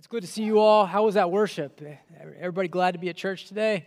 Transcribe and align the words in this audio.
It's 0.00 0.06
good 0.06 0.22
to 0.22 0.26
see 0.26 0.44
you 0.44 0.60
all. 0.60 0.86
How 0.86 1.04
was 1.04 1.16
that 1.16 1.30
worship? 1.30 1.78
Everybody 2.38 2.68
glad 2.68 2.92
to 2.92 2.98
be 2.98 3.10
at 3.10 3.16
church 3.16 3.48
today? 3.48 3.84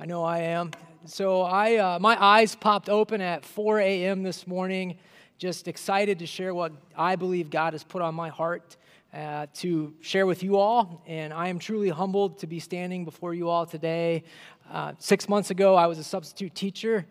I 0.00 0.06
know 0.06 0.24
I 0.24 0.38
am. 0.38 0.72
So 1.04 1.42
I, 1.42 1.76
uh, 1.76 1.98
my 2.00 2.20
eyes 2.20 2.56
popped 2.56 2.88
open 2.88 3.20
at 3.20 3.44
4 3.44 3.78
a.m. 3.78 4.24
this 4.24 4.48
morning, 4.48 4.98
just 5.38 5.68
excited 5.68 6.18
to 6.18 6.26
share 6.26 6.52
what 6.52 6.72
I 6.96 7.14
believe 7.14 7.48
God 7.48 7.74
has 7.74 7.84
put 7.84 8.02
on 8.02 8.12
my 8.12 8.28
heart 8.28 8.76
uh, 9.14 9.46
to 9.58 9.94
share 10.00 10.26
with 10.26 10.42
you 10.42 10.56
all. 10.56 11.00
And 11.06 11.32
I 11.32 11.46
am 11.46 11.60
truly 11.60 11.90
humbled 11.90 12.40
to 12.40 12.48
be 12.48 12.58
standing 12.58 13.04
before 13.04 13.32
you 13.32 13.48
all 13.48 13.64
today. 13.64 14.24
Uh, 14.68 14.94
six 14.98 15.28
months 15.28 15.52
ago, 15.52 15.76
I 15.76 15.86
was 15.86 16.00
a 16.00 16.04
substitute 16.04 16.56
teacher, 16.56 17.06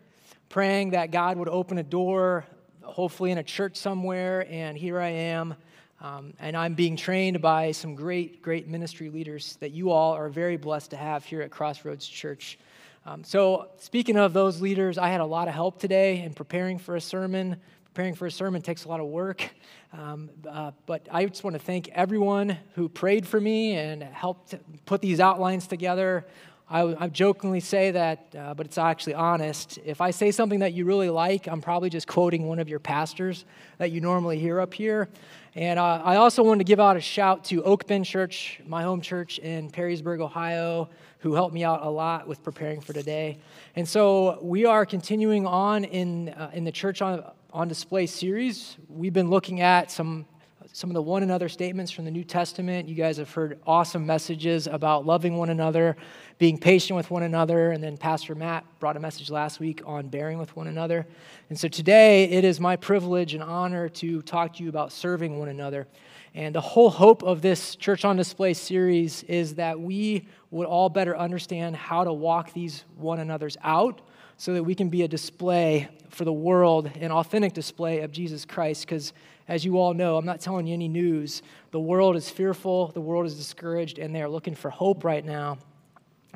praying 0.50 0.90
that 0.90 1.12
God 1.12 1.38
would 1.38 1.48
open 1.48 1.78
a 1.78 1.84
door, 1.84 2.44
hopefully 2.82 3.32
in 3.32 3.38
a 3.38 3.44
church 3.44 3.78
somewhere, 3.78 4.46
and 4.50 4.78
here 4.78 5.00
I 5.00 5.08
am. 5.08 5.56
Um, 6.02 6.34
and 6.40 6.58
I'm 6.58 6.74
being 6.74 6.96
trained 6.96 7.42
by 7.42 7.72
some 7.72 7.94
great, 7.94 8.42
great 8.42 8.68
ministry 8.68 9.10
leaders 9.12 9.58
that 9.58 9.70
you 9.70 9.92
all 9.92 10.14
are 10.14 10.30
very 10.30 10.58
blessed 10.58 10.90
to 10.92 10.98
have 10.98 11.24
here 11.24 11.44
at 11.44 11.52
Crossroads 11.52 12.08
Church. 12.08 12.58
Um, 13.06 13.24
so, 13.24 13.70
speaking 13.78 14.18
of 14.18 14.34
those 14.34 14.62
leaders, 14.62 14.98
I 14.98 15.10
had 15.10 15.22
a 15.22 15.26
lot 15.26 15.48
of 15.48 15.54
help 15.54 15.80
today 15.80 16.24
in 16.24 16.34
preparing 16.34 16.80
for 16.80 16.96
a 16.96 17.02
sermon. 17.02 17.58
Preparing 17.94 18.16
for 18.16 18.26
a 18.26 18.32
sermon 18.32 18.64
takes 18.64 18.86
a 18.86 18.88
lot 18.88 19.00
of 19.00 19.08
work. 19.08 19.48
Um, 19.94 20.30
uh, 20.50 20.72
but 20.88 21.08
I 21.12 21.26
just 21.26 21.44
want 21.44 21.56
to 21.56 21.60
thank 21.60 21.90
everyone 21.90 22.58
who 22.74 22.90
prayed 22.90 23.28
for 23.28 23.40
me 23.40 23.76
and 23.76 24.02
helped 24.02 24.56
put 24.86 25.02
these 25.02 25.20
outlines 25.20 25.68
together. 25.68 26.26
I, 26.72 27.04
I 27.04 27.08
jokingly 27.10 27.60
say 27.60 27.92
that, 27.92 28.34
uh, 28.34 28.54
but 28.54 28.66
it's 28.66 28.78
actually 28.78 29.16
honest. 29.16 29.78
If 29.84 30.00
I 30.00 30.12
say 30.12 30.32
something 30.32 30.60
that 30.60 30.72
you 30.72 30.86
really 30.86 31.10
like, 31.10 31.48
I'm 31.48 31.60
probably 31.60 31.90
just 31.90 32.08
quoting 32.08 32.48
one 32.48 32.60
of 32.60 32.70
your 32.70 32.80
pastors 32.80 33.44
that 33.78 33.92
you 33.92 34.00
normally 34.00 34.40
hear 34.40 34.62
up 34.62 34.74
here. 34.74 35.10
And 35.54 35.78
uh, 35.78 36.02
I 36.02 36.16
also 36.16 36.44
wanted 36.44 36.60
to 36.60 36.64
give 36.64 36.80
out 36.80 36.96
a 36.96 37.02
shout 37.02 37.44
to 37.46 37.62
Oak 37.64 37.88
Bend 37.88 38.06
Church, 38.06 38.62
my 38.66 38.84
home 38.84 39.02
church 39.02 39.38
in 39.40 39.70
Perrysburg, 39.70 40.22
Ohio, 40.22 40.90
who 41.20 41.34
helped 41.34 41.54
me 41.54 41.66
out 41.66 41.84
a 41.84 41.90
lot 41.90 42.26
with 42.26 42.42
preparing 42.42 42.80
for 42.80 42.94
today. 42.94 43.40
And 43.76 43.86
so 43.86 44.40
we 44.42 44.66
are 44.66 44.86
continuing 44.86 45.46
on 45.46 45.84
in, 45.84 46.30
uh, 46.30 46.52
in 46.54 46.64
the 46.64 46.72
Church 46.72 47.02
on, 47.02 47.30
on 47.52 47.68
Display 47.68 48.06
series. 48.06 48.78
We've 48.88 49.12
been 49.12 49.30
looking 49.30 49.60
at 49.60 49.92
some 49.92 50.26
some 50.74 50.90
of 50.90 50.94
the 50.94 51.02
one 51.02 51.22
another 51.22 51.50
statements 51.50 51.92
from 51.92 52.06
the 52.06 52.12
New 52.12 52.24
Testament. 52.24 52.88
You 52.88 52.96
guys 52.96 53.18
have 53.18 53.30
heard 53.32 53.60
awesome 53.68 54.06
messages 54.06 54.68
about 54.68 55.06
loving 55.06 55.36
one 55.36 55.50
another, 55.50 55.98
being 56.38 56.58
patient 56.58 56.96
with 56.96 57.12
one 57.12 57.24
another, 57.24 57.72
and 57.72 57.84
then 57.84 57.98
Pastor 57.98 58.36
Matt 58.36 58.64
brought 58.80 58.96
a 58.96 59.00
message 59.00 59.30
last 59.30 59.60
week 59.60 59.82
on 59.86 60.08
bearing 60.08 60.38
with 60.38 60.56
one 60.56 60.68
another. 60.68 61.06
And 61.50 61.60
so 61.60 61.68
today 61.68 62.24
it 62.24 62.46
is 62.46 62.62
my 62.62 62.78
privilege 62.78 63.34
and 63.34 63.44
honor 63.44 63.90
to 63.90 64.22
talk 64.22 64.56
to 64.56 64.64
you 64.64 64.70
about 64.70 64.94
serving 64.94 65.38
one 65.40 65.50
another. 65.50 65.88
And 66.34 66.56
the 66.56 66.62
whole 66.62 66.90
hope 66.90 67.22
of 67.22 67.42
this 67.42 67.76
Church 67.76 68.06
on 68.06 68.16
Display 68.16 68.54
series 68.54 69.24
is 69.24 69.56
that 69.56 69.78
we 69.78 70.26
would 70.52 70.68
all 70.68 70.88
better 70.88 71.18
understand 71.18 71.76
how 71.76 72.06
to 72.06 72.14
walk 72.14 72.54
these 72.54 72.86
one 72.96 73.20
another's 73.20 73.58
out 73.62 74.00
so 74.38 74.54
that 74.54 74.64
we 74.64 74.74
can 74.74 74.88
be 74.88 75.04
a 75.04 75.08
display 75.08 75.90
for 76.10 76.24
the 76.24 76.34
world, 76.34 76.90
an 76.96 77.12
authentic 77.12 77.52
display 77.54 78.00
of 78.00 78.12
Jesus 78.12 78.46
Christ. 78.46 78.86
Because 78.86 79.12
as 79.48 79.66
you 79.66 79.78
all 79.78 79.94
know, 79.94 80.18
I'm 80.18 80.26
not 80.26 80.40
telling 80.40 80.68
you 80.68 80.74
any 80.74 80.88
news. 80.88 81.42
The 81.72 81.80
world 81.80 82.16
is 82.16 82.30
fearful, 82.30 82.88
the 82.88 83.02
world 83.02 83.26
is 83.26 83.36
discouraged, 83.36 84.00
and 84.00 84.14
they 84.16 84.22
are 84.22 84.30
looking 84.30 84.56
for 84.56 84.70
hope 84.70 85.04
right 85.04 85.24
now. 85.24 85.58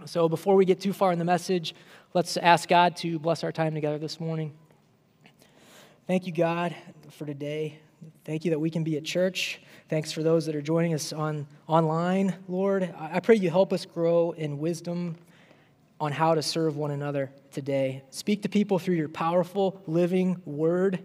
So 0.05 0.27
before 0.27 0.55
we 0.55 0.65
get 0.65 0.79
too 0.79 0.93
far 0.93 1.11
in 1.11 1.19
the 1.19 1.25
message, 1.25 1.73
let's 2.13 2.37
ask 2.37 2.67
God 2.67 2.95
to 2.97 3.17
bless 3.19 3.43
our 3.43 3.51
time 3.51 3.73
together 3.73 3.97
this 3.97 4.19
morning. 4.19 4.53
Thank 6.07 6.27
you, 6.27 6.33
God, 6.33 6.75
for 7.11 7.25
today. 7.25 7.79
Thank 8.25 8.45
you 8.45 8.51
that 8.51 8.59
we 8.59 8.69
can 8.69 8.83
be 8.83 8.97
at 8.97 9.03
church. 9.03 9.59
Thanks 9.89 10.11
for 10.11 10.21
those 10.21 10.45
that 10.45 10.55
are 10.55 10.61
joining 10.61 10.93
us 10.93 11.13
on 11.13 11.47
online, 11.67 12.35
Lord. 12.47 12.93
I 12.99 13.19
pray 13.19 13.35
you 13.35 13.49
help 13.49 13.71
us 13.71 13.85
grow 13.85 14.31
in 14.31 14.59
wisdom 14.59 15.15
on 15.99 16.11
how 16.11 16.35
to 16.35 16.43
serve 16.43 16.75
one 16.75 16.91
another 16.91 17.31
today. 17.51 18.03
Speak 18.09 18.41
to 18.43 18.49
people 18.49 18.79
through 18.79 18.95
your 18.95 19.09
powerful, 19.09 19.81
living 19.87 20.41
word. 20.45 20.99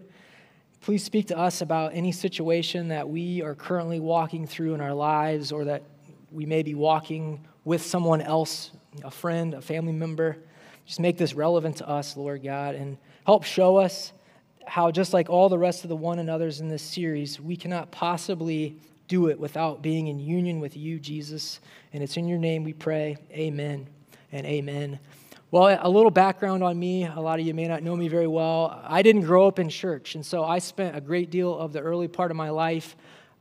Please 0.81 1.03
speak 1.03 1.27
to 1.27 1.37
us 1.37 1.61
about 1.61 1.91
any 1.93 2.11
situation 2.11 2.87
that 2.87 3.07
we 3.07 3.43
are 3.43 3.53
currently 3.53 3.99
walking 3.99 4.47
through 4.47 4.73
in 4.73 4.81
our 4.81 4.95
lives 4.95 5.51
or 5.51 5.65
that 5.65 5.83
we 6.31 6.43
may 6.43 6.63
be 6.63 6.73
walking 6.73 7.39
with 7.63 7.83
someone 7.83 8.19
else, 8.19 8.71
a 9.03 9.11
friend, 9.11 9.53
a 9.53 9.61
family 9.61 9.93
member. 9.93 10.37
Just 10.87 10.99
make 10.99 11.19
this 11.19 11.35
relevant 11.35 11.77
to 11.77 11.87
us, 11.87 12.17
Lord 12.17 12.41
God, 12.41 12.73
and 12.73 12.97
help 13.27 13.43
show 13.43 13.77
us 13.77 14.11
how, 14.65 14.89
just 14.89 15.13
like 15.13 15.29
all 15.29 15.49
the 15.49 15.57
rest 15.57 15.83
of 15.83 15.89
the 15.89 15.95
one 15.95 16.17
another's 16.17 16.61
in 16.61 16.67
this 16.67 16.81
series, 16.81 17.39
we 17.39 17.55
cannot 17.55 17.91
possibly 17.91 18.75
do 19.07 19.27
it 19.27 19.39
without 19.39 19.83
being 19.83 20.07
in 20.07 20.19
union 20.19 20.59
with 20.59 20.75
you, 20.75 20.97
Jesus. 20.97 21.59
And 21.93 22.01
it's 22.01 22.17
in 22.17 22.27
your 22.27 22.39
name 22.39 22.63
we 22.63 22.73
pray. 22.73 23.17
Amen 23.31 23.85
and 24.31 24.47
amen. 24.47 24.99
Well, 25.53 25.77
a 25.81 25.89
little 25.89 26.11
background 26.11 26.63
on 26.63 26.79
me. 26.79 27.03
A 27.03 27.19
lot 27.19 27.41
of 27.41 27.45
you 27.45 27.53
may 27.53 27.67
not 27.67 27.83
know 27.83 27.93
me 27.93 28.07
very 28.07 28.25
well. 28.25 28.81
I 28.85 29.01
didn't 29.01 29.23
grow 29.23 29.47
up 29.47 29.59
in 29.59 29.67
church, 29.67 30.15
and 30.15 30.25
so 30.25 30.45
I 30.45 30.59
spent 30.59 30.95
a 30.95 31.01
great 31.01 31.29
deal 31.29 31.53
of 31.53 31.73
the 31.73 31.81
early 31.81 32.07
part 32.07 32.31
of 32.31 32.37
my 32.37 32.51
life 32.51 32.95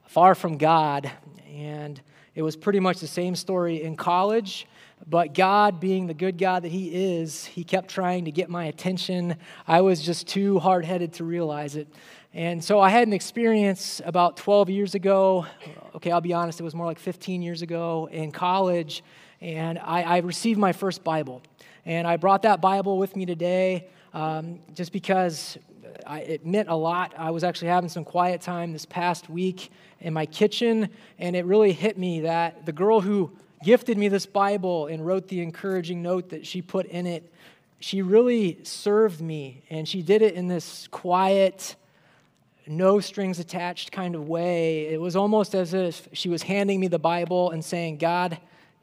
far 0.06 0.34
from 0.34 0.58
God. 0.58 1.08
And 1.54 2.02
it 2.34 2.42
was 2.42 2.56
pretty 2.56 2.80
much 2.80 2.98
the 2.98 3.06
same 3.06 3.36
story 3.36 3.84
in 3.84 3.94
college. 3.94 4.66
But 5.06 5.34
God, 5.34 5.78
being 5.78 6.08
the 6.08 6.14
good 6.14 6.36
God 6.36 6.64
that 6.64 6.72
He 6.72 7.20
is, 7.20 7.44
He 7.44 7.62
kept 7.62 7.88
trying 7.88 8.24
to 8.24 8.32
get 8.32 8.50
my 8.50 8.64
attention. 8.64 9.36
I 9.68 9.82
was 9.82 10.02
just 10.02 10.26
too 10.26 10.58
hard 10.58 10.84
headed 10.84 11.12
to 11.12 11.24
realize 11.24 11.76
it. 11.76 11.86
And 12.34 12.62
so 12.62 12.80
I 12.80 12.88
had 12.88 13.06
an 13.06 13.14
experience 13.14 14.02
about 14.04 14.36
12 14.36 14.68
years 14.68 14.96
ago. 14.96 15.46
Okay, 15.94 16.10
I'll 16.10 16.20
be 16.20 16.32
honest, 16.32 16.58
it 16.58 16.64
was 16.64 16.74
more 16.74 16.86
like 16.86 16.98
15 16.98 17.40
years 17.40 17.62
ago 17.62 18.08
in 18.10 18.32
college 18.32 19.04
and 19.40 19.78
I, 19.78 20.02
I 20.02 20.18
received 20.18 20.58
my 20.58 20.72
first 20.72 21.02
Bible. 21.02 21.42
And 21.86 22.06
I 22.06 22.16
brought 22.16 22.42
that 22.42 22.60
Bible 22.60 22.98
with 22.98 23.16
me 23.16 23.24
today 23.26 23.88
um, 24.12 24.60
just 24.74 24.92
because 24.92 25.58
I, 26.06 26.20
it 26.20 26.46
meant 26.46 26.68
a 26.68 26.74
lot. 26.74 27.14
I 27.16 27.30
was 27.30 27.44
actually 27.44 27.68
having 27.68 27.88
some 27.88 28.04
quiet 28.04 28.40
time 28.40 28.72
this 28.72 28.84
past 28.84 29.30
week 29.30 29.70
in 30.00 30.12
my 30.12 30.26
kitchen, 30.26 30.88
and 31.18 31.36
it 31.36 31.44
really 31.44 31.72
hit 31.72 31.98
me 31.98 32.20
that 32.20 32.66
the 32.66 32.72
girl 32.72 33.00
who 33.00 33.32
gifted 33.62 33.98
me 33.98 34.08
this 34.08 34.26
Bible 34.26 34.86
and 34.86 35.04
wrote 35.04 35.28
the 35.28 35.40
encouraging 35.40 36.02
note 36.02 36.30
that 36.30 36.46
she 36.46 36.62
put 36.62 36.86
in 36.86 37.06
it, 37.06 37.32
she 37.80 38.02
really 38.02 38.58
served 38.62 39.20
me, 39.20 39.62
and 39.70 39.88
she 39.88 40.02
did 40.02 40.22
it 40.22 40.34
in 40.34 40.48
this 40.48 40.88
quiet, 40.88 41.76
no 42.66 43.00
strings 43.00 43.38
attached 43.38 43.90
kind 43.90 44.14
of 44.14 44.28
way. 44.28 44.86
It 44.86 45.00
was 45.00 45.16
almost 45.16 45.54
as 45.54 45.74
if 45.74 46.08
she 46.12 46.28
was 46.28 46.42
handing 46.42 46.78
me 46.78 46.88
the 46.88 46.98
Bible 46.98 47.50
and 47.50 47.64
saying, 47.64 47.98
God, 47.98 48.38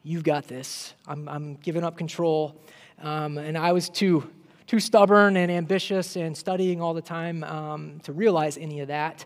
You've 0.07 0.24
got 0.24 0.47
this. 0.47 0.94
I'm, 1.06 1.28
I'm 1.28 1.56
giving 1.56 1.84
up 1.84 1.97
control. 1.97 2.62
Um, 3.02 3.38
and 3.38 3.58
I 3.58 3.72
was 3.72 3.90
too, 3.90 4.30
too 4.66 4.80
stubborn 4.80 5.38
and 5.38 5.52
ambitious 5.52 6.16
and 6.16 6.35
studying 6.35 6.81
all 6.81 6.94
the 6.94 7.02
time 7.02 7.44
um, 7.44 8.00
to 8.02 8.13
realize 8.13 8.58
any 8.58 8.80
of 8.80 8.88
that. 8.88 9.25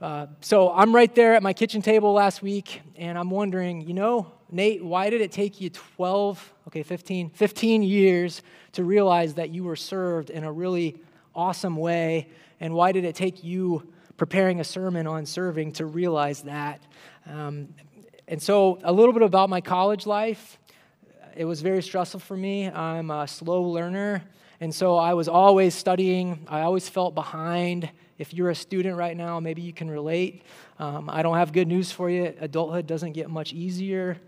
Uh, 0.00 0.26
so 0.40 0.72
I'm 0.72 0.92
right 0.92 1.14
there 1.14 1.34
at 1.34 1.42
my 1.44 1.52
kitchen 1.52 1.80
table 1.80 2.12
last 2.12 2.42
week, 2.42 2.82
and 2.96 3.16
I'm 3.16 3.30
wondering, 3.30 3.82
you 3.82 3.94
know, 3.94 4.32
Nate, 4.50 4.84
why 4.84 5.08
did 5.10 5.20
it 5.20 5.30
take 5.30 5.60
you 5.60 5.70
12, 5.70 6.54
okay, 6.66 6.82
15, 6.82 7.30
15 7.30 7.82
years 7.82 8.42
to 8.72 8.82
realize 8.82 9.34
that 9.34 9.50
you 9.50 9.62
were 9.62 9.76
served 9.76 10.30
in 10.30 10.42
a 10.42 10.50
really 10.50 11.00
awesome 11.34 11.76
way? 11.76 12.28
And 12.58 12.74
why 12.74 12.90
did 12.90 13.04
it 13.04 13.14
take 13.14 13.44
you 13.44 13.92
preparing 14.16 14.58
a 14.58 14.64
sermon 14.64 15.06
on 15.06 15.24
serving 15.24 15.72
to 15.72 15.86
realize 15.86 16.42
that? 16.42 16.82
Um, 17.26 17.68
and 18.26 18.42
so, 18.42 18.78
a 18.82 18.92
little 18.92 19.12
bit 19.12 19.22
about 19.22 19.50
my 19.50 19.60
college 19.60 20.06
life. 20.06 20.58
It 21.34 21.46
was 21.46 21.62
very 21.62 21.82
stressful 21.82 22.20
for 22.20 22.36
me. 22.36 22.68
I'm 22.68 23.10
a 23.10 23.26
slow 23.26 23.62
learner, 23.62 24.22
and 24.60 24.74
so 24.74 24.96
I 24.96 25.14
was 25.14 25.28
always 25.28 25.74
studying. 25.74 26.46
I 26.46 26.60
always 26.62 26.88
felt 26.88 27.14
behind. 27.14 27.90
If 28.18 28.34
you're 28.34 28.50
a 28.50 28.54
student 28.54 28.96
right 28.96 29.16
now, 29.16 29.40
maybe 29.40 29.62
you 29.62 29.72
can 29.72 29.90
relate. 29.90 30.42
Um, 30.78 31.08
I 31.08 31.22
don't 31.22 31.36
have 31.36 31.52
good 31.52 31.68
news 31.68 31.90
for 31.90 32.10
you. 32.10 32.34
Adulthood 32.38 32.86
doesn't 32.86 33.12
get 33.12 33.30
much 33.30 33.54
easier. 33.54 34.18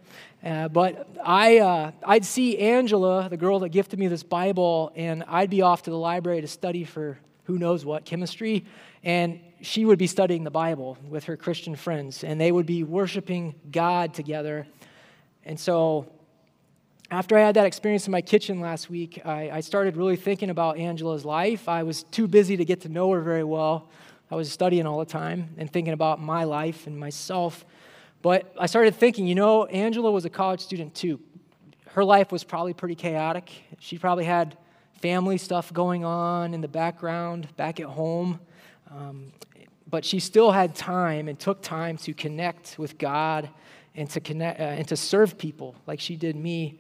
Uh, 0.43 0.69
but 0.69 1.09
I, 1.23 1.59
uh, 1.59 1.93
I'd 2.05 2.25
see 2.25 2.59
Angela, 2.59 3.29
the 3.29 3.37
girl 3.37 3.59
that 3.61 3.69
gifted 3.69 3.99
me 3.99 4.09
this 4.09 4.23
Bible, 4.23 4.91
and 4.97 5.25
I'd 5.29 5.51
be 5.51 5.61
off 5.61 5.83
to 5.83 5.91
the 5.91 5.99
library 5.99 6.41
to 6.41 6.49
study 6.49 6.85
for 6.85 7.19
who 7.45 7.59
knows 7.59 7.85
what, 7.85 8.07
chemistry. 8.07 8.65
And 9.03 9.41
she 9.61 9.85
would 9.85 9.99
be 9.99 10.07
studying 10.07 10.45
the 10.45 10.51
Bible 10.51 10.97
with 11.09 11.25
her 11.25 11.37
Christian 11.37 11.77
friends, 11.77 12.25
and 12.25 12.41
they 12.41 12.51
would 12.51 12.67
be 12.67 12.83
worshiping 12.83 13.55
God 13.71 14.15
together. 14.15 14.67
And 15.45 15.61
so, 15.61 16.07
after 17.11 17.37
I 17.37 17.41
had 17.41 17.57
that 17.57 17.67
experience 17.67 18.07
in 18.07 18.13
my 18.13 18.23
kitchen 18.23 18.61
last 18.61 18.89
week, 18.89 19.21
I, 19.25 19.51
I, 19.51 19.61
started 19.61 19.97
really 19.97 20.17
thinking 20.17 20.51
about 20.51 20.79
Angela's 20.79 21.25
life. 21.25 21.69
I 21.69 21.83
was 21.83 22.05
too 22.05 22.27
busy 22.27 22.57
to 22.57 22.65
get 22.65 22.81
to 22.83 22.89
know 22.89 23.11
her 23.13 23.21
very 23.21 23.45
well. 23.45 23.91
I 24.31 24.37
was 24.37 24.51
studying 24.51 24.87
all 24.87 24.99
the 24.99 25.05
time 25.05 25.51
and 25.59 25.71
thinking 25.71 25.93
about 25.93 26.21
my 26.21 26.45
life 26.45 26.87
and 26.87 26.99
myself. 26.99 27.65
But 28.23 28.53
I 28.59 28.67
started 28.67 28.95
thinking, 28.95 29.27
you 29.27 29.35
know, 29.35 29.67
Angela 29.67 30.11
was 30.11 30.25
a 30.25 30.31
college 30.31 30.61
student 30.61 30.95
too. 30.95 31.21
Her 31.89 32.05
life 32.05 32.33
was 32.33 32.43
probably 32.43 32.73
pretty 32.73 32.95
chaotic. 32.95 33.53
She 33.79 33.99
probably 33.99 34.25
had 34.25 34.57
family 35.01 35.37
stuff 35.37 35.73
going 35.73 36.05
on 36.05 36.55
in 36.55 36.63
the 36.63 36.69
background 36.69 37.55
back 37.57 37.81
at 37.81 37.87
home. 37.87 38.41
Um, 38.91 39.33
but 39.89 40.05
she 40.05 40.19
still 40.21 40.51
had 40.51 40.75
time 40.75 41.29
and 41.29 41.39
took 41.39 41.61
time 41.61 41.99
to 41.99 42.15
connect 42.15 42.79
with 42.79 42.97
God 42.97 43.51
and 43.95 44.09
to 44.11 44.21
connect 44.21 44.61
uh, 44.61 44.65
and 44.65 44.89
to 44.89 44.97
serve 44.97 45.39
people 45.39 45.75
like 45.87 46.01
she 46.01 46.17
did 46.17 46.37
me. 46.37 46.79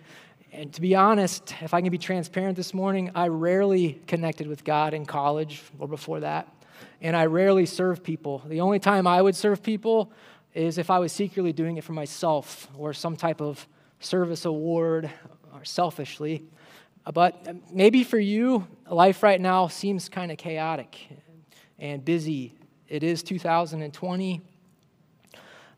And 0.52 0.72
to 0.74 0.80
be 0.80 0.94
honest, 0.94 1.54
if 1.62 1.74
I 1.74 1.80
can 1.80 1.90
be 1.90 1.98
transparent 1.98 2.56
this 2.56 2.72
morning, 2.72 3.10
I 3.14 3.28
rarely 3.28 4.00
connected 4.06 4.46
with 4.46 4.64
God 4.64 4.94
in 4.94 5.04
college 5.04 5.62
or 5.78 5.88
before 5.88 6.20
that. 6.20 6.48
And 7.00 7.16
I 7.16 7.26
rarely 7.26 7.66
serve 7.66 8.02
people. 8.02 8.42
The 8.46 8.60
only 8.60 8.78
time 8.78 9.06
I 9.06 9.20
would 9.20 9.34
serve 9.34 9.62
people 9.62 10.12
is 10.54 10.78
if 10.78 10.90
I 10.90 11.00
was 11.00 11.12
secretly 11.12 11.52
doing 11.52 11.76
it 11.76 11.84
for 11.84 11.92
myself 11.92 12.68
or 12.76 12.92
some 12.92 13.16
type 13.16 13.40
of 13.40 13.66
service 13.98 14.44
award 14.44 15.10
or 15.52 15.64
selfishly. 15.64 16.44
But 17.12 17.72
maybe 17.72 18.04
for 18.04 18.18
you, 18.18 18.66
life 18.88 19.22
right 19.22 19.40
now 19.40 19.66
seems 19.68 20.08
kind 20.08 20.30
of 20.30 20.38
chaotic 20.38 20.98
and 21.78 22.04
busy. 22.04 22.54
It 22.88 23.02
is 23.02 23.22
2020. 23.22 24.40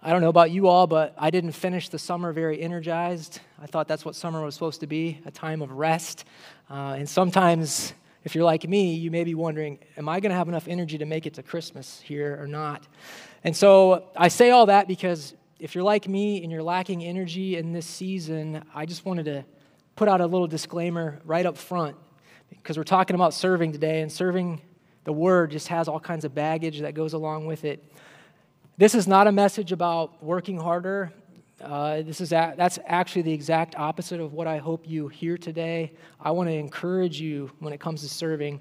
I 0.07 0.11
don't 0.11 0.21
know 0.21 0.29
about 0.29 0.53
you 0.53 0.69
all, 0.69 0.87
but 0.87 1.17
I 1.19 1.31
didn't 1.31 1.51
finish 1.51 1.89
the 1.89 1.99
summer 1.99 2.33
very 2.33 2.63
energized. 2.63 3.41
I 3.61 3.67
thought 3.67 3.89
that's 3.89 4.05
what 4.05 4.15
summer 4.15 4.41
was 4.41 4.55
supposed 4.55 4.79
to 4.83 4.87
be 4.87 5.21
a 5.27 5.33
time 5.33 5.63
of 5.63 5.73
rest. 5.73 6.25
Uh, 6.71 6.95
and 6.97 7.09
sometimes, 7.09 7.93
if 8.23 8.33
you're 8.33 8.45
like 8.45 8.69
me, 8.69 8.95
you 8.95 9.11
may 9.11 9.25
be 9.25 9.35
wondering, 9.35 9.81
am 9.97 10.09
I 10.09 10.21
going 10.21 10.31
to 10.31 10.37
have 10.37 10.47
enough 10.47 10.69
energy 10.69 10.97
to 10.99 11.07
make 11.07 11.27
it 11.27 11.35
to 11.35 11.43
Christmas 11.43 12.01
here 12.01 12.39
or 12.41 12.47
not? 12.47 12.87
And 13.43 13.57
so 13.57 14.05
I 14.17 14.29
say 14.29 14.51
all 14.51 14.67
that 14.67 14.87
because 14.87 15.35
if 15.59 15.75
you're 15.75 15.83
like 15.83 16.07
me 16.07 16.41
and 16.45 16.53
you're 16.53 16.63
lacking 16.63 17.03
energy 17.03 17.57
in 17.57 17.73
this 17.73 17.85
season, 17.85 18.63
I 18.73 18.87
just 18.87 19.05
wanted 19.05 19.25
to 19.25 19.45
put 19.97 20.07
out 20.07 20.21
a 20.21 20.27
little 20.29 20.47
disclaimer 20.47 21.21
right 21.25 21.47
up 21.47 21.59
front 21.59 21.97
because 22.51 22.79
we're 22.79 22.85
talking 22.85 23.17
about 23.17 23.35
serving 23.35 23.73
today, 23.73 24.03
and 24.03 24.13
serving 24.13 24.61
the 25.03 25.13
word 25.13 25.51
just 25.51 25.67
has 25.67 25.89
all 25.89 25.99
kinds 25.99 26.25
of 26.25 26.33
baggage 26.33 26.79
that 26.79 26.95
goes 26.95 27.13
along 27.13 27.47
with 27.47 27.65
it. 27.65 27.83
This 28.79 28.95
is 28.95 29.09
not 29.09 29.27
a 29.27 29.33
message 29.33 29.73
about 29.73 30.23
working 30.23 30.61
harder. 30.61 31.11
Uh, 31.63 32.03
this 32.03 32.21
is 32.21 32.31
a, 32.33 32.53
that's 32.59 32.79
actually 32.85 33.23
the 33.23 33.33
exact 33.33 33.75
opposite 33.75 34.21
of 34.21 34.35
what 34.35 34.47
I 34.47 34.59
hope 34.59 34.87
you 34.87 35.09
hear 35.09 35.39
today. 35.39 35.93
I 36.21 36.33
want 36.33 36.51
to 36.51 36.55
encourage 36.55 37.19
you 37.19 37.51
when 37.61 37.73
it 37.73 37.81
comes 37.81 38.03
to 38.03 38.09
serving. 38.11 38.61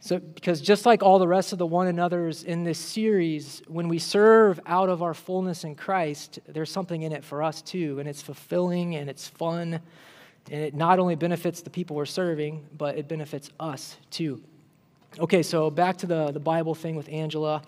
So, 0.00 0.18
because 0.18 0.60
just 0.60 0.84
like 0.84 1.04
all 1.04 1.20
the 1.20 1.28
rest 1.28 1.52
of 1.52 1.58
the 1.58 1.66
one 1.66 1.86
another's 1.86 2.42
in 2.42 2.64
this 2.64 2.80
series, 2.80 3.62
when 3.68 3.86
we 3.86 4.00
serve 4.00 4.58
out 4.66 4.88
of 4.88 5.00
our 5.00 5.14
fullness 5.14 5.62
in 5.62 5.76
Christ, 5.76 6.40
there's 6.48 6.72
something 6.72 7.02
in 7.02 7.12
it 7.12 7.24
for 7.24 7.40
us 7.40 7.62
too, 7.62 8.00
and 8.00 8.08
it's 8.08 8.22
fulfilling 8.22 8.96
and 8.96 9.08
it's 9.08 9.28
fun, 9.28 9.74
and 10.50 10.60
it 10.60 10.74
not 10.74 10.98
only 10.98 11.14
benefits 11.14 11.62
the 11.62 11.70
people 11.70 11.94
we're 11.94 12.04
serving, 12.04 12.66
but 12.76 12.98
it 12.98 13.06
benefits 13.06 13.48
us 13.60 13.96
too. 14.10 14.42
Okay, 15.20 15.44
so 15.44 15.70
back 15.70 15.98
to 15.98 16.06
the, 16.06 16.32
the 16.32 16.40
Bible 16.40 16.74
thing 16.74 16.96
with 16.96 17.08
Angela 17.08 17.62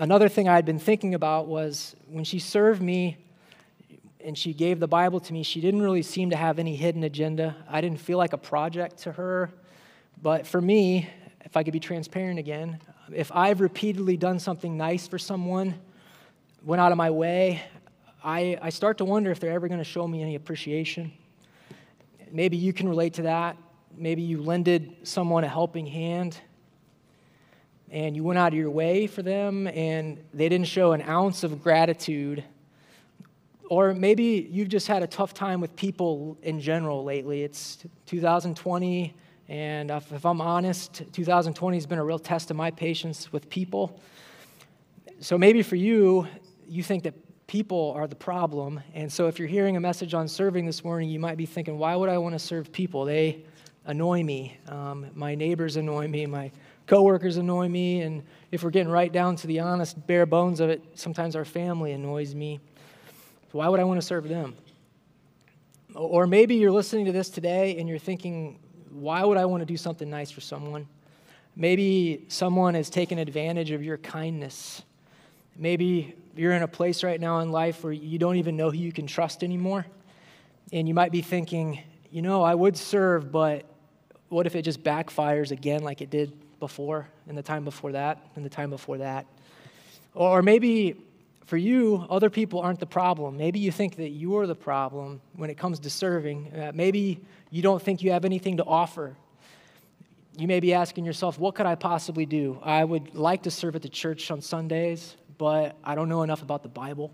another 0.00 0.30
thing 0.30 0.48
I 0.48 0.54
had 0.54 0.64
been 0.64 0.78
thinking 0.78 1.14
about 1.14 1.46
was 1.46 1.94
when 2.08 2.24
she 2.24 2.38
served 2.38 2.80
me 2.82 3.18
and 4.24 4.36
she 4.36 4.54
gave 4.54 4.80
the 4.80 4.88
Bible 4.88 5.20
to 5.20 5.32
me, 5.32 5.42
she 5.42 5.60
didn't 5.60 5.82
really 5.82 6.02
seem 6.02 6.30
to 6.30 6.36
have 6.36 6.58
any 6.58 6.74
hidden 6.74 7.04
agenda. 7.04 7.54
I 7.68 7.80
didn't 7.80 8.00
feel 8.00 8.18
like 8.18 8.32
a 8.32 8.38
project 8.38 8.98
to 9.02 9.12
her. 9.12 9.50
But 10.22 10.46
for 10.46 10.60
me, 10.60 11.08
if 11.44 11.56
I 11.56 11.62
could 11.62 11.72
be 11.72 11.80
transparent 11.80 12.38
again, 12.38 12.80
if 13.14 13.30
I've 13.32 13.60
repeatedly 13.60 14.16
done 14.16 14.38
something 14.38 14.76
nice 14.76 15.06
for 15.06 15.18
someone, 15.18 15.74
went 16.62 16.80
out 16.80 16.92
of 16.92 16.98
my 16.98 17.10
way, 17.10 17.62
I, 18.24 18.58
I 18.60 18.70
start 18.70 18.98
to 18.98 19.04
wonder 19.04 19.30
if 19.30 19.38
they're 19.38 19.52
ever 19.52 19.68
going 19.68 19.78
to 19.78 19.84
show 19.84 20.06
me 20.06 20.22
any 20.22 20.34
appreciation. 20.34 21.12
Maybe 22.30 22.56
you 22.56 22.72
can 22.72 22.88
relate 22.88 23.14
to 23.14 23.22
that. 23.22 23.56
Maybe 23.96 24.22
you 24.22 24.42
lended 24.42 24.96
someone 25.02 25.44
a 25.44 25.48
helping 25.48 25.86
hand 25.86 26.38
and 27.90 28.14
you 28.14 28.22
went 28.22 28.38
out 28.38 28.52
of 28.52 28.58
your 28.58 28.70
way 28.70 29.06
for 29.06 29.22
them 29.22 29.66
and 29.68 30.22
they 30.32 30.48
didn't 30.48 30.68
show 30.68 30.92
an 30.92 31.02
ounce 31.02 31.42
of 31.42 31.62
gratitude. 31.62 32.44
Or 33.68 33.94
maybe 33.94 34.48
you've 34.50 34.68
just 34.68 34.86
had 34.86 35.02
a 35.02 35.06
tough 35.06 35.34
time 35.34 35.60
with 35.60 35.74
people 35.76 36.38
in 36.42 36.60
general 36.60 37.04
lately. 37.04 37.42
It's 37.42 37.78
2020, 38.06 39.14
and 39.48 39.90
if 39.90 40.24
I'm 40.24 40.40
honest, 40.40 41.02
2020 41.12 41.76
has 41.76 41.86
been 41.86 41.98
a 41.98 42.04
real 42.04 42.18
test 42.18 42.50
of 42.50 42.56
my 42.56 42.70
patience 42.70 43.32
with 43.32 43.48
people. 43.50 44.00
So 45.20 45.36
maybe 45.36 45.62
for 45.62 45.76
you, 45.76 46.26
you 46.68 46.82
think 46.82 47.02
that 47.04 47.14
people 47.46 47.92
are 47.96 48.06
the 48.06 48.14
problem. 48.14 48.80
And 48.94 49.12
so 49.12 49.26
if 49.26 49.38
you're 49.38 49.48
hearing 49.48 49.76
a 49.76 49.80
message 49.80 50.14
on 50.14 50.28
serving 50.28 50.66
this 50.66 50.84
morning, 50.84 51.08
you 51.08 51.18
might 51.18 51.36
be 51.36 51.46
thinking, 51.46 51.78
why 51.78 51.96
would 51.96 52.08
I 52.08 52.16
want 52.18 52.34
to 52.34 52.38
serve 52.38 52.70
people? 52.70 53.04
They 53.04 53.44
annoy 53.86 54.22
me. 54.22 54.56
Um, 54.68 55.06
my 55.14 55.34
neighbors 55.34 55.76
annoy 55.76 56.06
me. 56.06 56.26
My 56.26 56.52
coworkers 56.90 57.36
annoy 57.36 57.68
me, 57.68 58.00
and 58.00 58.24
if 58.50 58.64
we're 58.64 58.70
getting 58.70 58.90
right 58.90 59.12
down 59.12 59.36
to 59.36 59.46
the 59.46 59.60
honest, 59.60 60.08
bare 60.08 60.26
bones 60.26 60.58
of 60.58 60.70
it, 60.70 60.82
sometimes 60.94 61.36
our 61.36 61.44
family 61.44 61.92
annoys 61.92 62.34
me. 62.34 62.58
Why 63.52 63.68
would 63.68 63.78
I 63.78 63.84
want 63.84 64.00
to 64.00 64.04
serve 64.04 64.28
them? 64.28 64.56
Or 65.94 66.26
maybe 66.26 66.56
you're 66.56 66.72
listening 66.72 67.04
to 67.04 67.12
this 67.12 67.30
today 67.30 67.78
and 67.78 67.88
you're 67.88 68.00
thinking, 68.00 68.58
why 68.90 69.22
would 69.22 69.38
I 69.38 69.44
want 69.44 69.60
to 69.60 69.66
do 69.66 69.76
something 69.76 70.10
nice 70.10 70.32
for 70.32 70.40
someone? 70.40 70.88
Maybe 71.54 72.24
someone 72.26 72.74
has 72.74 72.90
taken 72.90 73.20
advantage 73.20 73.70
of 73.70 73.84
your 73.84 73.98
kindness. 73.98 74.82
Maybe 75.56 76.16
you're 76.34 76.54
in 76.54 76.64
a 76.64 76.68
place 76.68 77.04
right 77.04 77.20
now 77.20 77.38
in 77.38 77.52
life 77.52 77.84
where 77.84 77.92
you 77.92 78.18
don't 78.18 78.36
even 78.36 78.56
know 78.56 78.68
who 78.72 78.78
you 78.78 78.90
can 78.90 79.06
trust 79.06 79.44
anymore. 79.44 79.86
And 80.72 80.88
you 80.88 80.94
might 80.94 81.12
be 81.12 81.22
thinking, 81.22 81.84
you 82.10 82.20
know, 82.20 82.42
I 82.42 82.56
would 82.56 82.76
serve, 82.76 83.30
but 83.30 83.64
what 84.28 84.48
if 84.48 84.56
it 84.56 84.62
just 84.62 84.82
backfires 84.82 85.52
again 85.52 85.84
like 85.84 86.00
it 86.00 86.10
did 86.10 86.32
before, 86.60 87.08
and 87.26 87.36
the 87.36 87.42
time 87.42 87.64
before 87.64 87.92
that, 87.92 88.18
and 88.36 88.44
the 88.44 88.50
time 88.50 88.70
before 88.70 88.98
that. 88.98 89.26
Or 90.14 90.42
maybe 90.42 90.96
for 91.46 91.56
you, 91.56 92.06
other 92.08 92.30
people 92.30 92.60
aren't 92.60 92.78
the 92.78 92.86
problem. 92.86 93.36
Maybe 93.36 93.58
you 93.58 93.72
think 93.72 93.96
that 93.96 94.10
you're 94.10 94.46
the 94.46 94.54
problem 94.54 95.20
when 95.34 95.50
it 95.50 95.58
comes 95.58 95.80
to 95.80 95.90
serving. 95.90 96.52
Uh, 96.54 96.72
maybe 96.72 97.20
you 97.50 97.62
don't 97.62 97.82
think 97.82 98.02
you 98.02 98.12
have 98.12 98.24
anything 98.24 98.58
to 98.58 98.64
offer. 98.64 99.16
You 100.38 100.46
may 100.46 100.60
be 100.60 100.74
asking 100.74 101.04
yourself, 101.04 101.38
what 101.38 101.56
could 101.56 101.66
I 101.66 101.74
possibly 101.74 102.24
do? 102.24 102.60
I 102.62 102.84
would 102.84 103.16
like 103.16 103.42
to 103.42 103.50
serve 103.50 103.74
at 103.74 103.82
the 103.82 103.88
church 103.88 104.30
on 104.30 104.40
Sundays, 104.40 105.16
but 105.38 105.76
I 105.82 105.96
don't 105.96 106.08
know 106.08 106.22
enough 106.22 106.42
about 106.42 106.62
the 106.62 106.68
Bible. 106.68 107.12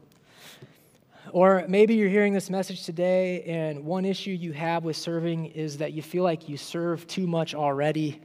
Or 1.32 1.64
maybe 1.66 1.94
you're 1.94 2.10
hearing 2.10 2.34
this 2.34 2.50
message 2.50 2.84
today, 2.84 3.42
and 3.44 3.84
one 3.84 4.04
issue 4.04 4.30
you 4.30 4.52
have 4.52 4.84
with 4.84 4.96
serving 4.96 5.46
is 5.46 5.78
that 5.78 5.92
you 5.92 6.02
feel 6.02 6.22
like 6.22 6.48
you 6.48 6.56
serve 6.56 7.06
too 7.06 7.26
much 7.26 7.54
already 7.54 8.20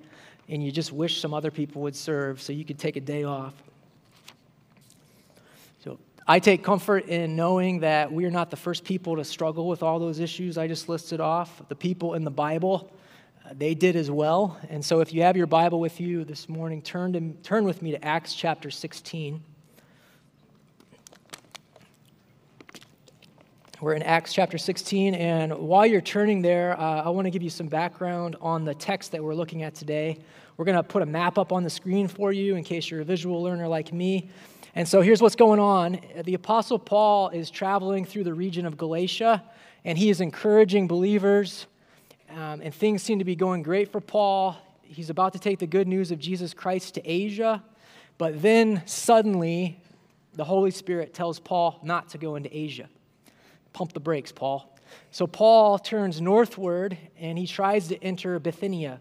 and 0.51 0.61
you 0.61 0.69
just 0.69 0.91
wish 0.91 1.21
some 1.21 1.33
other 1.33 1.49
people 1.49 1.81
would 1.81 1.95
serve 1.95 2.41
so 2.41 2.51
you 2.51 2.65
could 2.65 2.77
take 2.77 2.97
a 2.97 3.01
day 3.01 3.23
off. 3.23 3.53
So 5.81 5.97
I 6.27 6.39
take 6.39 6.61
comfort 6.61 7.05
in 7.05 7.37
knowing 7.37 7.79
that 7.79 8.11
we 8.11 8.25
are 8.25 8.31
not 8.31 8.51
the 8.51 8.57
first 8.57 8.83
people 8.83 9.15
to 9.15 9.23
struggle 9.23 9.69
with 9.69 9.81
all 9.81 9.97
those 9.97 10.19
issues 10.19 10.57
I 10.57 10.67
just 10.67 10.89
listed 10.89 11.21
off. 11.21 11.61
The 11.69 11.75
people 11.75 12.15
in 12.15 12.25
the 12.25 12.31
Bible, 12.31 12.91
uh, 13.45 13.53
they 13.57 13.73
did 13.73 13.95
as 13.95 14.11
well. 14.11 14.59
And 14.69 14.83
so 14.83 14.99
if 14.99 15.13
you 15.13 15.21
have 15.23 15.37
your 15.37 15.47
Bible 15.47 15.79
with 15.79 16.01
you 16.01 16.25
this 16.25 16.49
morning, 16.49 16.81
turn, 16.81 17.13
to, 17.13 17.31
turn 17.43 17.63
with 17.63 17.81
me 17.81 17.91
to 17.91 18.05
Acts 18.05 18.35
chapter 18.35 18.69
16. 18.69 19.41
We're 23.79 23.93
in 23.93 24.03
Acts 24.03 24.31
chapter 24.31 24.59
16, 24.59 25.15
and 25.15 25.57
while 25.57 25.87
you're 25.87 26.01
turning 26.01 26.43
there, 26.43 26.79
uh, 26.79 27.01
I 27.01 27.09
want 27.09 27.25
to 27.25 27.31
give 27.31 27.41
you 27.41 27.49
some 27.49 27.65
background 27.65 28.35
on 28.39 28.63
the 28.63 28.75
text 28.75 29.11
that 29.13 29.23
we're 29.23 29.33
looking 29.33 29.63
at 29.63 29.73
today. 29.73 30.19
We're 30.57 30.65
going 30.65 30.77
to 30.77 30.83
put 30.83 31.01
a 31.01 31.05
map 31.05 31.37
up 31.37 31.51
on 31.51 31.63
the 31.63 31.69
screen 31.69 32.07
for 32.07 32.31
you 32.31 32.55
in 32.55 32.63
case 32.63 32.89
you're 32.89 33.01
a 33.01 33.05
visual 33.05 33.41
learner 33.41 33.67
like 33.67 33.91
me. 33.93 34.29
And 34.75 34.87
so 34.87 35.01
here's 35.01 35.21
what's 35.21 35.35
going 35.35 35.59
on 35.59 35.99
the 36.23 36.33
Apostle 36.33 36.79
Paul 36.79 37.29
is 37.29 37.49
traveling 37.49 38.05
through 38.05 38.23
the 38.23 38.33
region 38.33 38.65
of 38.65 38.77
Galatia, 38.77 39.43
and 39.83 39.97
he 39.97 40.09
is 40.09 40.21
encouraging 40.21 40.87
believers, 40.87 41.67
um, 42.29 42.61
and 42.61 42.73
things 42.73 43.01
seem 43.03 43.19
to 43.19 43.25
be 43.25 43.35
going 43.35 43.63
great 43.63 43.91
for 43.91 43.99
Paul. 43.99 44.55
He's 44.81 45.09
about 45.09 45.33
to 45.33 45.39
take 45.39 45.59
the 45.59 45.67
good 45.67 45.87
news 45.87 46.11
of 46.11 46.19
Jesus 46.19 46.53
Christ 46.53 46.95
to 46.95 47.09
Asia, 47.09 47.63
but 48.17 48.41
then 48.41 48.83
suddenly 48.85 49.81
the 50.33 50.43
Holy 50.45 50.71
Spirit 50.71 51.13
tells 51.13 51.39
Paul 51.39 51.79
not 51.83 52.09
to 52.09 52.17
go 52.17 52.35
into 52.35 52.55
Asia. 52.55 52.87
Pump 53.73 53.93
the 53.93 53.99
brakes, 53.99 54.31
Paul. 54.31 54.73
So 55.11 55.27
Paul 55.27 55.79
turns 55.79 56.21
northward 56.21 56.97
and 57.17 57.37
he 57.37 57.47
tries 57.47 57.87
to 57.89 58.01
enter 58.03 58.39
Bithynia. 58.39 58.99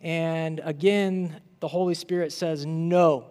And 0.00 0.60
again, 0.64 1.40
the 1.60 1.68
Holy 1.68 1.94
Spirit 1.94 2.32
says 2.32 2.66
no. 2.66 3.26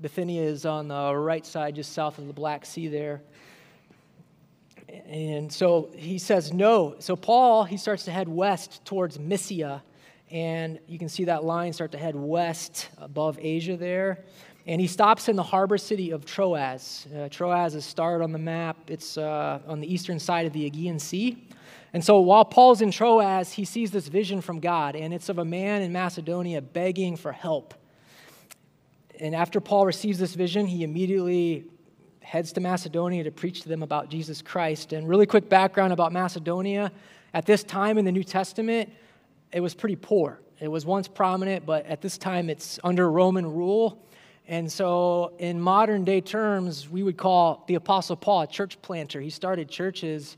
Bithynia 0.00 0.42
is 0.42 0.64
on 0.64 0.88
the 0.88 1.16
right 1.16 1.44
side, 1.44 1.74
just 1.74 1.92
south 1.92 2.18
of 2.18 2.26
the 2.26 2.32
Black 2.32 2.64
Sea 2.64 2.88
there. 2.88 3.22
And 5.06 5.52
so 5.52 5.90
he 5.96 6.18
says 6.18 6.52
no. 6.52 6.96
So 7.00 7.16
Paul, 7.16 7.64
he 7.64 7.76
starts 7.76 8.04
to 8.04 8.12
head 8.12 8.28
west 8.28 8.84
towards 8.84 9.18
Mysia. 9.18 9.82
And 10.30 10.78
you 10.86 10.98
can 10.98 11.08
see 11.08 11.24
that 11.24 11.44
line 11.44 11.72
start 11.72 11.92
to 11.92 11.98
head 11.98 12.16
west 12.16 12.88
above 12.98 13.38
Asia 13.40 13.76
there. 13.76 14.24
And 14.66 14.80
he 14.80 14.88
stops 14.88 15.28
in 15.28 15.36
the 15.36 15.44
harbor 15.44 15.78
city 15.78 16.10
of 16.10 16.24
Troas. 16.24 17.06
Uh, 17.16 17.28
Troas 17.28 17.76
is 17.76 17.84
starred 17.84 18.22
on 18.22 18.32
the 18.32 18.38
map. 18.38 18.76
It's 18.88 19.16
uh, 19.16 19.60
on 19.66 19.80
the 19.80 19.92
eastern 19.92 20.18
side 20.18 20.46
of 20.46 20.52
the 20.52 20.66
Aegean 20.66 20.98
Sea. 20.98 21.45
And 21.92 22.04
so 22.04 22.20
while 22.20 22.44
Paul's 22.44 22.82
in 22.82 22.90
Troas, 22.90 23.52
he 23.52 23.64
sees 23.64 23.90
this 23.90 24.08
vision 24.08 24.40
from 24.40 24.60
God, 24.60 24.96
and 24.96 25.14
it's 25.14 25.28
of 25.28 25.38
a 25.38 25.44
man 25.44 25.82
in 25.82 25.92
Macedonia 25.92 26.60
begging 26.60 27.16
for 27.16 27.32
help. 27.32 27.74
And 29.18 29.34
after 29.34 29.60
Paul 29.60 29.86
receives 29.86 30.18
this 30.18 30.34
vision, 30.34 30.66
he 30.66 30.82
immediately 30.84 31.64
heads 32.20 32.52
to 32.52 32.60
Macedonia 32.60 33.24
to 33.24 33.30
preach 33.30 33.62
to 33.62 33.68
them 33.68 33.82
about 33.82 34.10
Jesus 34.10 34.42
Christ. 34.42 34.92
And 34.92 35.08
really 35.08 35.26
quick 35.26 35.48
background 35.48 35.92
about 35.92 36.12
Macedonia. 36.12 36.90
At 37.32 37.46
this 37.46 37.62
time 37.62 37.98
in 37.98 38.04
the 38.04 38.12
New 38.12 38.24
Testament, 38.24 38.92
it 39.52 39.60
was 39.60 39.74
pretty 39.74 39.96
poor. 39.96 40.40
It 40.58 40.68
was 40.68 40.84
once 40.84 41.06
prominent, 41.06 41.64
but 41.64 41.86
at 41.86 42.02
this 42.02 42.18
time 42.18 42.50
it's 42.50 42.80
under 42.82 43.10
Roman 43.10 43.46
rule. 43.46 44.02
And 44.48 44.70
so, 44.70 45.34
in 45.38 45.60
modern 45.60 46.04
day 46.04 46.20
terms, 46.20 46.88
we 46.88 47.02
would 47.02 47.16
call 47.16 47.64
the 47.66 47.74
Apostle 47.74 48.16
Paul 48.16 48.42
a 48.42 48.46
church 48.46 48.80
planter. 48.80 49.20
He 49.20 49.30
started 49.30 49.68
churches, 49.68 50.36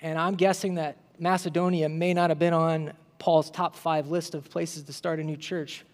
and 0.00 0.18
I'm 0.18 0.34
guessing 0.34 0.76
that 0.76 0.96
Macedonia 1.18 1.88
may 1.88 2.14
not 2.14 2.30
have 2.30 2.38
been 2.38 2.52
on 2.52 2.92
Paul's 3.18 3.50
top 3.50 3.74
five 3.74 4.08
list 4.08 4.34
of 4.34 4.48
places 4.48 4.84
to 4.84 4.92
start 4.92 5.18
a 5.18 5.24
new 5.24 5.36
church, 5.36 5.84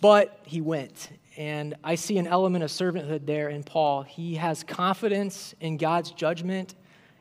but 0.00 0.40
he 0.44 0.60
went. 0.60 1.10
And 1.36 1.74
I 1.82 1.94
see 1.94 2.18
an 2.18 2.26
element 2.26 2.64
of 2.64 2.70
servanthood 2.70 3.26
there 3.26 3.48
in 3.48 3.62
Paul. 3.62 4.02
He 4.02 4.34
has 4.34 4.62
confidence 4.64 5.54
in 5.60 5.76
God's 5.76 6.10
judgment 6.10 6.74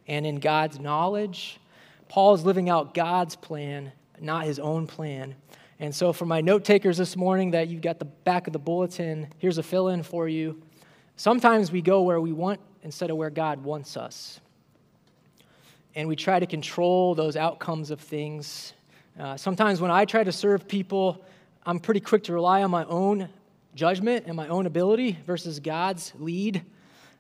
and 0.07 0.25
in 0.25 0.39
God's 0.39 0.79
knowledge. 0.79 1.59
Paul 2.09 2.33
is 2.33 2.43
living 2.43 2.69
out 2.69 2.93
God's 2.93 3.35
plan, 3.35 3.91
not 4.19 4.45
his 4.45 4.59
own 4.59 4.87
plan. 4.87 5.35
And 5.79 5.93
so, 5.93 6.13
for 6.13 6.25
my 6.25 6.41
note 6.41 6.63
takers 6.63 6.97
this 6.97 7.15
morning, 7.15 7.51
that 7.51 7.67
you've 7.67 7.81
got 7.81 7.99
the 7.99 8.05
back 8.05 8.47
of 8.47 8.53
the 8.53 8.59
bulletin, 8.59 9.27
here's 9.37 9.57
a 9.57 9.63
fill 9.63 9.89
in 9.89 10.03
for 10.03 10.27
you. 10.27 10.61
Sometimes 11.15 11.71
we 11.71 11.81
go 11.81 12.03
where 12.03 12.21
we 12.21 12.31
want 12.31 12.59
instead 12.83 13.09
of 13.09 13.17
where 13.17 13.29
God 13.29 13.63
wants 13.63 13.97
us. 13.97 14.39
And 15.95 16.07
we 16.07 16.15
try 16.15 16.39
to 16.39 16.47
control 16.47 17.13
those 17.13 17.35
outcomes 17.35 17.91
of 17.91 17.99
things. 17.99 18.73
Uh, 19.19 19.37
sometimes 19.37 19.79
when 19.79 19.91
I 19.91 20.05
try 20.05 20.23
to 20.23 20.31
serve 20.31 20.67
people, 20.67 21.23
I'm 21.67 21.79
pretty 21.79 21.99
quick 21.99 22.23
to 22.23 22.33
rely 22.33 22.63
on 22.63 22.71
my 22.71 22.83
own 22.85 23.29
judgment 23.75 24.25
and 24.25 24.35
my 24.35 24.47
own 24.47 24.65
ability 24.65 25.19
versus 25.27 25.59
God's 25.59 26.11
lead. 26.17 26.63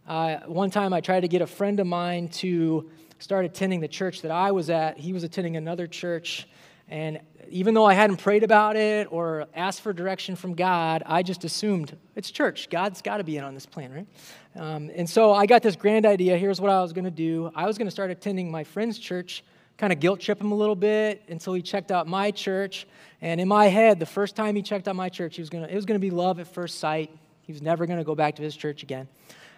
Uh, 0.07 0.37
one 0.47 0.71
time 0.71 0.91
I 0.91 1.01
tried 1.01 1.19
to 1.19 1.27
get 1.27 1.41
a 1.41 1.47
friend 1.47 1.79
of 1.79 1.85
mine 1.85 2.29
to 2.29 2.89
start 3.19 3.45
attending 3.45 3.79
the 3.79 3.87
church 3.87 4.23
that 4.23 4.31
I 4.31 4.51
was 4.51 4.71
at. 4.71 4.97
He 4.97 5.13
was 5.13 5.23
attending 5.23 5.55
another 5.55 5.85
church. 5.85 6.47
And 6.89 7.19
even 7.49 7.73
though 7.73 7.85
I 7.85 7.93
hadn't 7.93 8.17
prayed 8.17 8.43
about 8.43 8.75
it 8.75 9.07
or 9.11 9.47
asked 9.55 9.81
for 9.81 9.93
direction 9.93 10.35
from 10.35 10.53
God, 10.53 11.03
I 11.05 11.23
just 11.23 11.43
assumed 11.43 11.97
it's 12.15 12.31
church. 12.31 12.69
God's 12.69 13.01
got 13.01 13.17
to 13.17 13.23
be 13.23 13.37
in 13.37 13.43
on 13.43 13.53
this 13.53 13.65
plan, 13.65 13.91
right? 13.93 14.07
Um, 14.55 14.91
and 14.95 15.09
so 15.09 15.33
I 15.33 15.45
got 15.45 15.63
this 15.63 15.75
grand 15.75 16.05
idea. 16.05 16.37
Here's 16.37 16.59
what 16.59 16.71
I 16.71 16.81
was 16.81 16.93
going 16.93 17.05
to 17.05 17.11
do 17.11 17.51
I 17.55 17.65
was 17.65 17.77
going 17.77 17.87
to 17.87 17.91
start 17.91 18.11
attending 18.11 18.51
my 18.51 18.63
friend's 18.63 18.99
church 18.99 19.43
kind 19.77 19.91
of 19.91 19.99
guilt 19.99 20.19
trip 20.19 20.39
him 20.39 20.51
a 20.51 20.55
little 20.55 20.75
bit 20.75 21.23
until 21.27 21.53
he 21.53 21.61
checked 21.61 21.91
out 21.91 22.07
my 22.07 22.31
church. 22.31 22.87
And 23.21 23.41
in 23.41 23.47
my 23.47 23.67
head, 23.67 23.99
the 23.99 24.05
first 24.05 24.35
time 24.35 24.55
he 24.55 24.61
checked 24.61 24.87
out 24.87 24.95
my 24.95 25.09
church, 25.09 25.35
he 25.35 25.41
was 25.41 25.49
gonna, 25.49 25.67
it 25.67 25.75
was 25.75 25.85
going 25.85 25.99
to 25.99 26.05
be 26.05 26.11
love 26.11 26.39
at 26.39 26.47
first 26.47 26.79
sight. 26.79 27.09
He 27.41 27.51
was 27.51 27.61
never 27.61 27.85
going 27.85 27.99
to 27.99 28.05
go 28.05 28.15
back 28.15 28.35
to 28.35 28.41
his 28.41 28.55
church 28.55 28.83
again. 28.83 29.07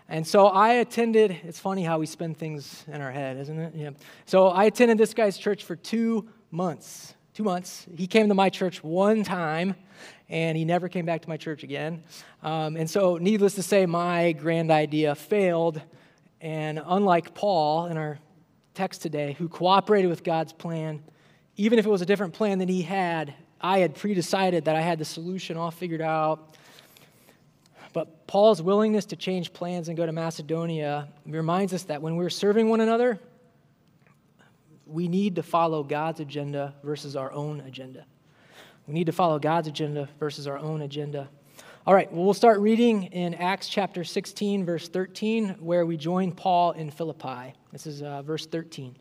And 0.08 0.26
so 0.26 0.48
I 0.48 0.74
attended, 0.74 1.36
it's 1.44 1.60
funny 1.60 1.84
how 1.84 1.98
we 1.98 2.06
spend 2.06 2.38
things 2.38 2.84
in 2.88 3.02
our 3.02 3.12
head, 3.12 3.38
isn't 3.38 3.60
it? 3.60 3.74
Yeah. 3.76 3.90
So 4.26 4.48
I 4.48 4.66
attended 4.66 5.00
this 5.00 5.16
guy's 5.16 5.38
church 5.38 5.64
for 5.64 5.76
two 5.76 6.28
months. 6.56 7.14
Two 7.34 7.44
months. 7.44 7.86
He 7.96 8.08
came 8.08 8.30
to 8.30 8.34
my 8.34 8.50
church 8.50 8.84
one 8.84 9.24
time, 9.24 9.76
and 10.30 10.58
he 10.58 10.66
never 10.66 10.88
came 10.90 11.06
back 11.06 11.22
to 11.22 11.30
my 11.30 11.38
church 11.38 11.64
again. 11.64 12.04
Um, 12.42 12.78
and 12.78 12.90
so, 12.90 13.18
needless 13.18 13.56
to 13.56 13.64
say, 13.64 13.86
my 13.86 14.32
grand 14.32 14.72
idea 14.72 15.16
failed. 15.16 15.82
And 16.42 16.82
unlike 16.86 17.34
Paul 17.34 17.88
in 17.88 17.98
our 17.98 18.20
text 18.74 19.02
today 19.02 19.34
who 19.34 19.48
cooperated 19.48 20.10
with 20.10 20.24
God's 20.24 20.54
plan, 20.54 21.02
even 21.58 21.80
if 21.80 21.86
it 21.86 21.90
was 21.90 22.02
a 22.02 22.06
different 22.06 22.34
plan 22.34 22.60
than 22.60 22.68
he 22.68 22.82
had. 22.82 23.34
I 23.62 23.80
had 23.80 23.96
pre 23.96 24.14
decided 24.14 24.66
that 24.66 24.76
I 24.76 24.82
had 24.82 25.00
the 25.00 25.06
solution 25.06 25.58
all 25.58 25.72
figured 25.72 26.02
out. 26.02 26.56
But 27.94 28.28
Paul's 28.28 28.62
willingness 28.62 29.06
to 29.06 29.16
change 29.16 29.54
plans 29.54 29.88
and 29.88 29.96
go 29.96 30.06
to 30.06 30.12
Macedonia 30.12 31.08
reminds 31.26 31.74
us 31.74 31.84
that 31.84 32.02
when 32.02 32.18
we're 32.18 32.30
serving 32.30 32.68
one 32.68 32.82
another, 32.82 33.20
we 34.86 35.08
need 35.08 35.36
to 35.36 35.44
follow 35.44 35.84
God's 35.84 36.20
agenda 36.20 36.76
versus 36.84 37.16
our 37.16 37.32
own 37.32 37.62
agenda. 37.62 38.06
We 38.88 38.94
need 38.94 39.06
to 39.06 39.12
follow 39.12 39.40
God's 39.40 39.68
agenda 39.68 40.10
versus 40.20 40.48
our 40.48 40.58
own 40.58 40.82
agenda. 40.82 41.30
All 41.88 41.94
right, 41.94 42.12
well, 42.12 42.26
we'll 42.26 42.34
start 42.34 42.60
reading 42.60 43.04
in 43.04 43.36
Acts 43.36 43.68
chapter 43.68 44.04
16, 44.04 44.66
verse 44.66 44.88
13, 44.88 45.58
where 45.60 45.86
we 45.86 45.98
join 45.98 46.32
Paul 46.32 46.72
in 46.72 46.90
Philippi. 46.90 47.54
This 47.72 47.86
is 47.86 48.02
uh, 48.02 48.22
verse 48.22 48.46
13. 48.46 48.96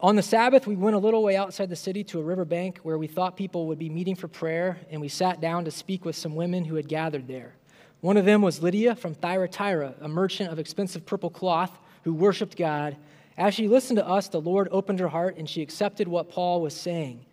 On 0.00 0.16
the 0.16 0.22
Sabbath, 0.22 0.66
we 0.66 0.74
went 0.74 0.96
a 0.96 0.98
little 0.98 1.22
way 1.22 1.36
outside 1.36 1.68
the 1.68 1.76
city 1.76 2.02
to 2.04 2.18
a 2.18 2.22
riverbank 2.24 2.78
where 2.78 2.98
we 2.98 3.06
thought 3.06 3.36
people 3.36 3.68
would 3.68 3.78
be 3.78 3.88
meeting 3.88 4.16
for 4.16 4.26
prayer, 4.26 4.80
and 4.90 5.00
we 5.00 5.06
sat 5.08 5.40
down 5.40 5.64
to 5.64 5.70
speak 5.70 6.04
with 6.04 6.16
some 6.16 6.34
women 6.34 6.64
who 6.64 6.74
had 6.74 6.88
gathered 6.88 7.28
there. 7.28 7.54
One 8.00 8.16
of 8.16 8.24
them 8.24 8.42
was 8.42 8.60
Lydia 8.60 8.96
from 8.96 9.14
Thyatira, 9.14 9.94
a 10.00 10.08
merchant 10.08 10.50
of 10.50 10.58
expensive 10.58 11.06
purple 11.06 11.30
cloth 11.30 11.78
who 12.02 12.12
worshiped 12.12 12.56
God. 12.56 12.96
As 13.36 13.54
she 13.54 13.68
listened 13.68 13.98
to 13.98 14.06
us, 14.06 14.28
the 14.28 14.40
Lord 14.40 14.68
opened 14.70 15.00
her 15.00 15.08
heart, 15.08 15.36
and 15.36 15.48
she 15.48 15.62
accepted 15.62 16.06
what 16.06 16.28
Paul 16.28 16.60
was 16.60 16.74
saying. 16.74 17.24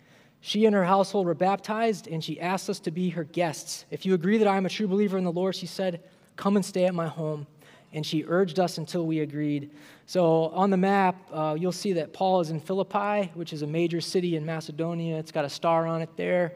She 0.42 0.66
and 0.66 0.74
her 0.74 0.86
household 0.86 1.26
were 1.26 1.34
baptized, 1.34 2.08
and 2.08 2.24
she 2.24 2.40
asked 2.40 2.70
us 2.70 2.80
to 2.82 2.92
be 2.92 3.10
her 3.10 3.26
guests. 3.26 3.86
If 3.92 4.06
you 4.06 4.14
agree 4.14 4.38
that 4.38 4.48
I 4.48 4.56
am 4.56 4.66
a 4.66 4.70
true 4.70 4.88
believer 4.88 5.18
in 5.18 5.26
the 5.26 5.32
Lord, 5.32 5.56
she 5.56 5.66
said, 5.66 6.02
come 6.38 6.56
and 6.56 6.66
stay 6.66 6.86
at 6.86 6.96
my 6.96 7.08
home. 7.08 7.46
And 7.92 8.06
she 8.06 8.24
urged 8.26 8.60
us 8.60 8.78
until 8.78 9.06
we 9.06 9.20
agreed. 9.20 9.72
So 10.06 10.50
on 10.50 10.70
the 10.70 10.78
map, 10.78 11.16
uh, 11.34 11.58
you'll 11.60 11.72
see 11.72 11.94
that 11.94 12.14
Paul 12.14 12.40
is 12.40 12.52
in 12.52 12.60
Philippi, 12.62 13.32
which 13.34 13.52
is 13.52 13.64
a 13.64 13.68
major 13.68 14.00
city 14.00 14.36
in 14.36 14.46
Macedonia. 14.46 15.18
It's 15.18 15.32
got 15.32 15.44
a 15.44 15.50
star 15.50 15.88
on 15.88 16.02
it 16.02 16.16
there. 16.16 16.54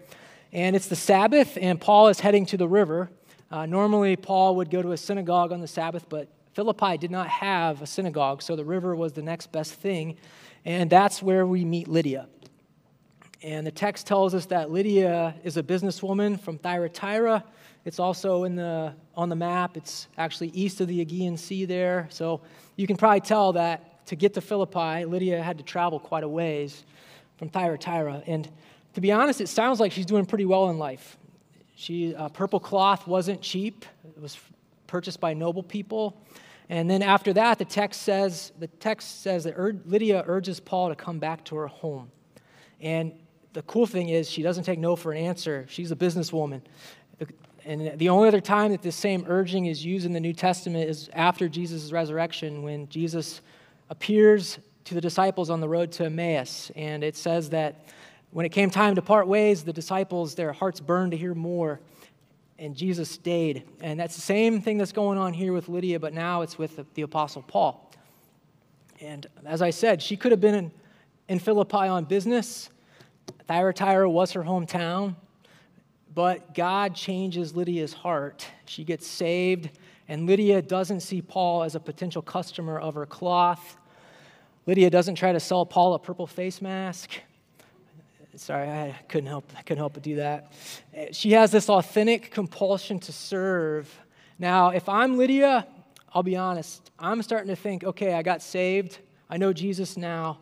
And 0.54 0.76
it's 0.76 0.88
the 0.88 0.96
Sabbath, 0.96 1.58
and 1.60 1.82
Paul 1.82 2.08
is 2.08 2.20
heading 2.20 2.46
to 2.48 2.58
the 2.58 2.68
river. 2.68 3.10
Uh, 3.52 3.66
normally, 3.66 4.16
Paul 4.16 4.56
would 4.58 4.70
go 4.70 4.82
to 4.82 4.92
a 4.92 4.98
synagogue 4.98 5.52
on 5.52 5.60
the 5.60 5.68
Sabbath, 5.68 6.08
but 6.08 6.28
Philippi 6.54 6.98
did 6.98 7.12
not 7.12 7.28
have 7.28 7.82
a 7.82 7.88
synagogue, 7.88 8.42
so 8.42 8.56
the 8.56 8.64
river 8.66 8.96
was 8.96 9.14
the 9.14 9.22
next 9.22 9.52
best 9.52 9.74
thing. 9.74 10.18
And 10.66 10.90
that's 10.90 11.22
where 11.22 11.46
we 11.46 11.66
meet 11.66 11.88
Lydia. 11.88 12.28
And 13.42 13.68
the 13.68 13.72
text 13.72 14.08
tells 14.08 14.34
us 14.34 14.46
that 14.48 14.72
Lydia 14.72 15.36
is 15.44 15.58
a 15.58 15.64
businesswoman 15.64 16.40
from 16.40 16.58
Thyatira. 16.58 17.44
It's 17.84 18.00
also 18.00 18.46
in 18.46 18.56
the, 18.56 18.94
on 19.16 19.28
the 19.30 19.36
map. 19.36 19.76
It's 19.76 20.08
actually 20.18 20.50
east 20.50 20.80
of 20.80 20.88
the 20.88 21.02
Aegean 21.02 21.36
Sea 21.36 21.66
there. 21.66 22.08
So 22.10 22.42
you 22.78 22.88
can 22.88 22.96
probably 22.96 23.22
tell 23.22 23.54
that 23.54 24.06
to 24.08 24.16
get 24.16 24.34
to 24.36 24.42
Philippi, 24.42 25.06
Lydia 25.06 25.42
had 25.42 25.58
to 25.58 25.64
travel 25.64 26.00
quite 26.00 26.24
a 26.24 26.28
ways 26.28 26.84
from 27.38 27.50
Thyatira. 27.50 28.24
And 28.28 28.50
to 28.94 29.02
be 29.02 29.12
honest, 29.12 29.42
it 29.42 29.50
sounds 29.50 29.80
like 29.80 29.92
she's 29.92 30.06
doing 30.06 30.26
pretty 30.26 30.46
well 30.46 30.70
in 30.70 30.78
life. 30.78 31.18
She, 31.76 32.16
uh, 32.16 32.30
purple 32.30 32.60
cloth 32.60 33.08
wasn't 33.08 33.42
cheap. 33.42 33.86
It 34.16 34.22
was 34.22 34.38
purchased 34.94 35.20
by 35.20 35.34
noble 35.34 35.64
people. 35.64 36.22
And 36.70 36.88
then 36.88 37.02
after 37.02 37.34
that, 37.34 37.58
the 37.58 37.66
text 37.66 38.04
says, 38.04 38.52
the 38.60 38.68
text 38.68 39.24
says 39.24 39.44
that 39.46 39.58
Lydia 39.88 40.24
urges 40.28 40.60
Paul 40.60 40.90
to 40.90 40.96
come 40.96 41.18
back 41.18 41.44
to 41.46 41.56
her 41.56 41.66
home. 41.66 42.12
And 42.80 43.12
the 43.54 43.64
cool 43.64 43.88
thing 43.88 44.10
is 44.10 44.30
she 44.30 44.44
doesn't 44.44 44.66
take 44.66 44.78
no 44.78 44.96
for 44.96 45.12
an 45.12 45.18
answer. 45.18 45.66
She's 45.68 45.92
a 45.92 45.96
businesswoman. 45.96 46.62
And 47.66 47.98
the 47.98 48.10
only 48.10 48.28
other 48.28 48.40
time 48.40 48.70
that 48.72 48.84
this 48.84 48.96
same 48.96 49.26
urging 49.28 49.66
is 49.66 49.84
used 49.84 50.06
in 50.06 50.14
the 50.14 50.20
New 50.20 50.34
Testament 50.34 50.88
is 50.88 51.10
after 51.14 51.50
Jesus' 51.50 51.92
resurrection, 51.92 52.62
when 52.62 52.88
Jesus 52.88 53.42
appears 53.90 54.60
to 54.86 54.94
the 54.94 55.02
disciples 55.02 55.50
on 55.50 55.60
the 55.60 55.68
road 55.68 55.92
to 55.94 56.06
Emmaus. 56.06 56.72
And 56.76 57.04
it 57.04 57.16
says 57.16 57.50
that 57.50 57.86
when 58.30 58.46
it 58.46 58.50
came 58.50 58.70
time 58.70 58.94
to 58.94 59.02
part 59.02 59.28
ways, 59.28 59.64
the 59.64 59.74
disciples, 59.74 60.36
their 60.36 60.54
hearts 60.54 60.80
burned 60.80 61.14
to 61.14 61.18
hear 61.18 61.34
more. 61.34 61.80
And 62.60 62.76
Jesus 62.76 63.10
stayed. 63.10 63.64
And 63.82 64.00
that's 64.00 64.16
the 64.16 64.22
same 64.22 64.62
thing 64.62 64.78
that's 64.78 64.92
going 64.92 65.18
on 65.18 65.34
here 65.34 65.54
with 65.54 65.70
Lydia, 65.70 66.00
but 66.00 66.14
now 66.14 66.42
it's 66.42 66.58
with 66.58 66.76
the, 66.78 66.86
the 66.94 67.02
Apostle 67.02 67.42
Paul. 67.42 67.92
And 69.02 69.26
as 69.46 69.62
I 69.62 69.72
said, 69.72 70.02
she 70.02 70.16
could 70.16 70.32
have 70.32 70.40
been 70.40 70.56
in, 70.56 70.72
in 71.28 71.40
Philippi 71.40 71.76
on 71.76 72.06
business. 72.06 72.70
Thyatira 73.48 74.10
was 74.10 74.32
her 74.34 74.44
hometown, 74.44 75.16
but 76.14 76.54
God 76.54 76.96
changes 76.96 77.56
Lydia's 77.56 77.94
heart. 77.94 78.48
She 78.66 78.84
gets 78.84 79.08
saved, 79.08 79.70
and 80.08 80.26
Lydia 80.26 80.62
doesn't 80.62 81.02
see 81.02 81.22
Paul 81.22 81.64
as 81.64 81.76
a 81.76 81.80
potential 81.80 82.22
customer 82.22 82.80
of 82.80 82.94
her 82.96 83.06
cloth. 83.06 83.78
Lydia 84.66 84.90
doesn't 84.90 85.16
try 85.16 85.34
to 85.34 85.40
sell 85.40 85.66
Paul 85.66 85.96
a 85.96 86.00
purple 86.00 86.28
face 86.28 86.62
mask. 86.62 87.10
Sorry, 88.36 88.68
I 88.68 88.96
couldn't 89.10 89.28
help, 89.28 89.46
I 89.56 89.62
couldn't 89.62 89.78
help 89.78 89.94
but 89.94 90.02
do 90.02 90.16
that. 90.16 90.54
She 91.12 91.34
has 91.34 91.52
this 91.52 91.70
authentic 91.70 92.32
compulsion 92.32 93.00
to 93.02 93.12
serve. 93.12 93.96
Now, 94.40 94.70
if 94.70 94.90
I'm 94.90 95.18
Lydia, 95.18 95.68
I'll 96.12 96.24
be 96.24 96.36
honest, 96.36 96.90
I'm 96.98 97.22
starting 97.22 97.50
to 97.50 97.56
think, 97.56 97.84
okay, 97.84 98.14
I 98.16 98.24
got 98.24 98.42
saved. 98.42 98.98
I 99.30 99.38
know 99.38 99.54
Jesus 99.54 99.98
now. 99.98 100.40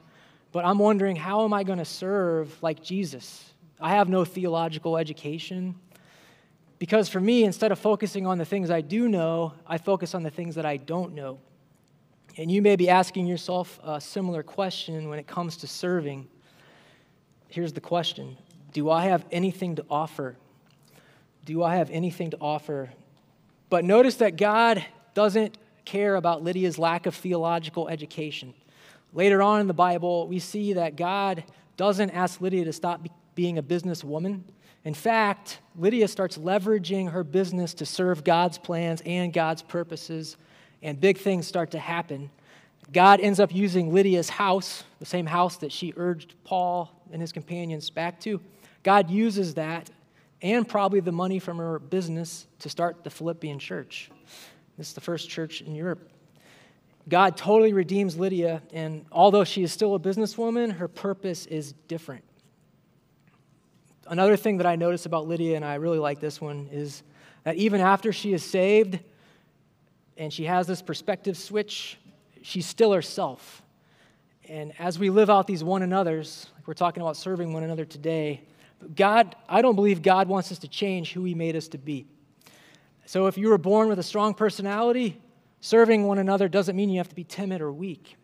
But 0.54 0.64
I'm 0.64 0.80
wondering, 0.80 1.18
how 1.18 1.44
am 1.44 1.54
I 1.54 1.64
going 1.64 1.80
to 1.80 1.86
serve 1.86 2.62
like 2.64 2.82
Jesus? 2.82 3.54
I 3.80 3.92
have 3.92 4.08
no 4.08 4.24
theological 4.24 4.98
education. 4.98 5.76
Because 6.80 7.10
for 7.10 7.20
me, 7.20 7.44
instead 7.44 7.72
of 7.72 7.80
focusing 7.80 8.26
on 8.26 8.38
the 8.38 8.46
things 8.46 8.72
I 8.72 8.82
do 8.82 9.10
know, 9.10 9.54
I 9.68 9.78
focus 9.78 10.16
on 10.16 10.24
the 10.24 10.30
things 10.30 10.56
that 10.56 10.66
I 10.66 10.78
don't 10.78 11.14
know. 11.14 11.40
And 12.38 12.50
you 12.50 12.62
may 12.62 12.78
be 12.78 12.90
asking 12.90 13.28
yourself 13.28 13.80
a 13.84 14.00
similar 14.00 14.44
question 14.44 15.10
when 15.10 15.20
it 15.20 15.28
comes 15.28 15.58
to 15.58 15.68
serving. 15.68 16.28
Here's 17.52 17.74
the 17.74 17.82
question 17.82 18.38
Do 18.72 18.90
I 18.90 19.06
have 19.06 19.26
anything 19.32 19.76
to 19.76 19.86
offer? 19.90 20.38
Do 21.46 21.64
I 21.64 21.76
have 21.76 21.90
anything 21.92 22.32
to 22.32 22.38
offer? 22.40 22.90
But 23.70 23.84
notice 23.84 24.16
that 24.16 24.38
God 24.38 24.84
doesn't 25.14 25.58
care 25.84 26.16
about 26.16 26.44
Lydia's 26.44 26.80
lack 26.80 27.06
of 27.06 27.16
theological 27.16 27.90
education. 27.90 28.54
Later 29.14 29.42
on 29.42 29.60
in 29.60 29.68
the 29.68 29.74
Bible, 29.74 30.28
we 30.28 30.40
see 30.40 30.74
that 30.74 30.96
God 30.96 31.44
doesn't 31.76 32.12
ask 32.12 32.40
Lydia 32.40 32.64
to 32.66 32.74
stop 32.74 33.06
being 33.36 33.58
a 33.58 33.64
businesswoman. 33.64 34.42
In 34.86 34.94
fact, 34.94 35.60
Lydia 35.76 36.08
starts 36.08 36.38
leveraging 36.38 37.12
her 37.12 37.24
business 37.24 37.74
to 37.76 37.86
serve 37.86 38.24
God's 38.24 38.58
plans 38.58 39.02
and 39.06 39.34
God's 39.34 39.62
purposes, 39.62 40.38
and 40.82 41.00
big 41.00 41.18
things 41.18 41.48
start 41.48 41.72
to 41.72 41.80
happen. 41.80 42.30
God 42.92 43.22
ends 43.22 43.40
up 43.40 43.54
using 43.54 43.94
Lydia's 43.94 44.30
house, 44.30 44.84
the 45.00 45.06
same 45.06 45.26
house 45.26 45.58
that 45.58 45.72
she 45.72 45.94
urged 45.96 46.36
Paul 46.44 46.92
and 47.12 47.22
his 47.22 47.32
companions 47.32 47.90
back 47.90 48.20
to. 48.22 48.42
God 48.84 49.10
uses 49.10 49.54
that 49.54 49.90
and 50.42 50.68
probably 50.68 51.00
the 51.00 51.12
money 51.12 51.40
from 51.40 51.58
her 51.58 51.80
business 51.80 52.48
to 52.60 52.70
start 52.70 53.04
the 53.04 53.10
Philippian 53.10 53.60
church. 53.60 54.10
This 54.78 54.90
is 54.90 54.94
the 54.94 55.02
first 55.02 55.30
church 55.30 55.62
in 55.62 55.76
Europe. 55.76 56.10
God 57.08 57.38
totally 57.38 57.74
redeems 57.74 58.18
Lydia, 58.18 58.62
and 58.74 59.06
although 59.12 59.44
she 59.44 59.64
is 59.64 59.72
still 59.72 59.96
a 59.96 60.00
businesswoman, 60.00 60.74
her 60.74 60.88
purpose 60.88 61.46
is 61.46 61.74
different. 61.88 62.24
Another 64.08 64.36
thing 64.36 64.58
that 64.58 64.68
I 64.68 64.76
notice 64.76 65.06
about 65.06 65.28
Lydia, 65.28 65.56
and 65.56 65.64
I 65.64 65.76
really 65.76 66.00
like 66.00 66.20
this 66.20 66.42
one, 66.42 66.68
is 66.72 67.04
that 67.44 67.56
even 67.56 67.82
after 67.82 68.12
she 68.12 68.34
is 68.34 68.44
saved 68.44 69.00
and 70.18 70.32
she 70.32 70.46
has 70.46 70.68
this 70.68 70.82
perspective 70.82 71.38
switch, 71.38 71.98
she's 72.42 72.66
still 72.66 72.92
herself. 72.92 73.62
And 74.48 74.74
as 74.80 75.00
we 75.00 75.10
live 75.10 75.30
out 75.30 75.48
these 75.48 75.64
one 75.64 75.82
another's, 75.82 76.48
like 76.56 76.68
we're 76.68 76.74
talking 76.74 77.02
about 77.02 77.18
serving 77.18 77.54
one 77.54 77.64
another 77.64 77.86
today, 77.86 78.42
God, 78.96 79.36
I 79.48 79.62
don't 79.62 79.76
believe 79.76 80.02
God 80.02 80.28
wants 80.28 80.52
us 80.52 80.60
to 80.60 80.68
change 80.68 81.14
who 81.14 81.24
He 81.24 81.36
made 81.36 81.56
us 81.56 81.68
to 81.70 81.78
be. 81.78 82.08
So 83.06 83.28
if 83.28 83.38
you 83.38 83.50
were 83.50 83.58
born 83.58 83.88
with 83.88 84.00
a 84.00 84.04
strong 84.04 84.34
personality, 84.34 85.20
serving 85.60 86.06
one 86.06 86.18
another 86.18 86.48
doesn't 86.48 86.76
mean 86.76 86.90
you 86.90 86.98
have 86.98 87.10
to 87.10 87.16
be 87.16 87.24
timid 87.24 87.62
or 87.62 87.72
weak. 87.72 88.16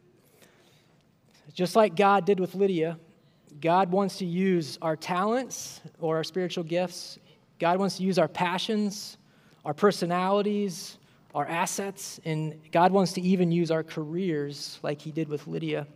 Just 1.54 1.76
like 1.76 1.96
God 1.96 2.26
did 2.26 2.40
with 2.40 2.56
Lydia, 2.56 3.00
God 3.60 3.92
wants 3.92 4.18
to 4.18 4.26
use 4.26 4.78
our 4.82 4.96
talents 4.96 5.82
or 6.00 6.18
our 6.18 6.24
spiritual 6.24 6.64
gifts. 6.64 7.18
God 7.60 7.80
wants 7.80 7.98
to 7.98 8.04
use 8.04 8.20
our 8.20 8.28
passions, 8.28 9.18
our 9.66 9.74
personalities, 9.74 10.98
our 11.36 11.48
assets, 11.48 12.20
and 12.26 12.60
God 12.72 12.92
wants 12.92 13.14
to 13.14 13.22
even 13.22 13.52
use 13.52 13.72
our 13.72 13.84
careers, 13.84 14.80
like 14.84 15.02
He 15.02 15.12
did 15.12 15.30
with 15.30 15.48
Lydia, 15.48 15.88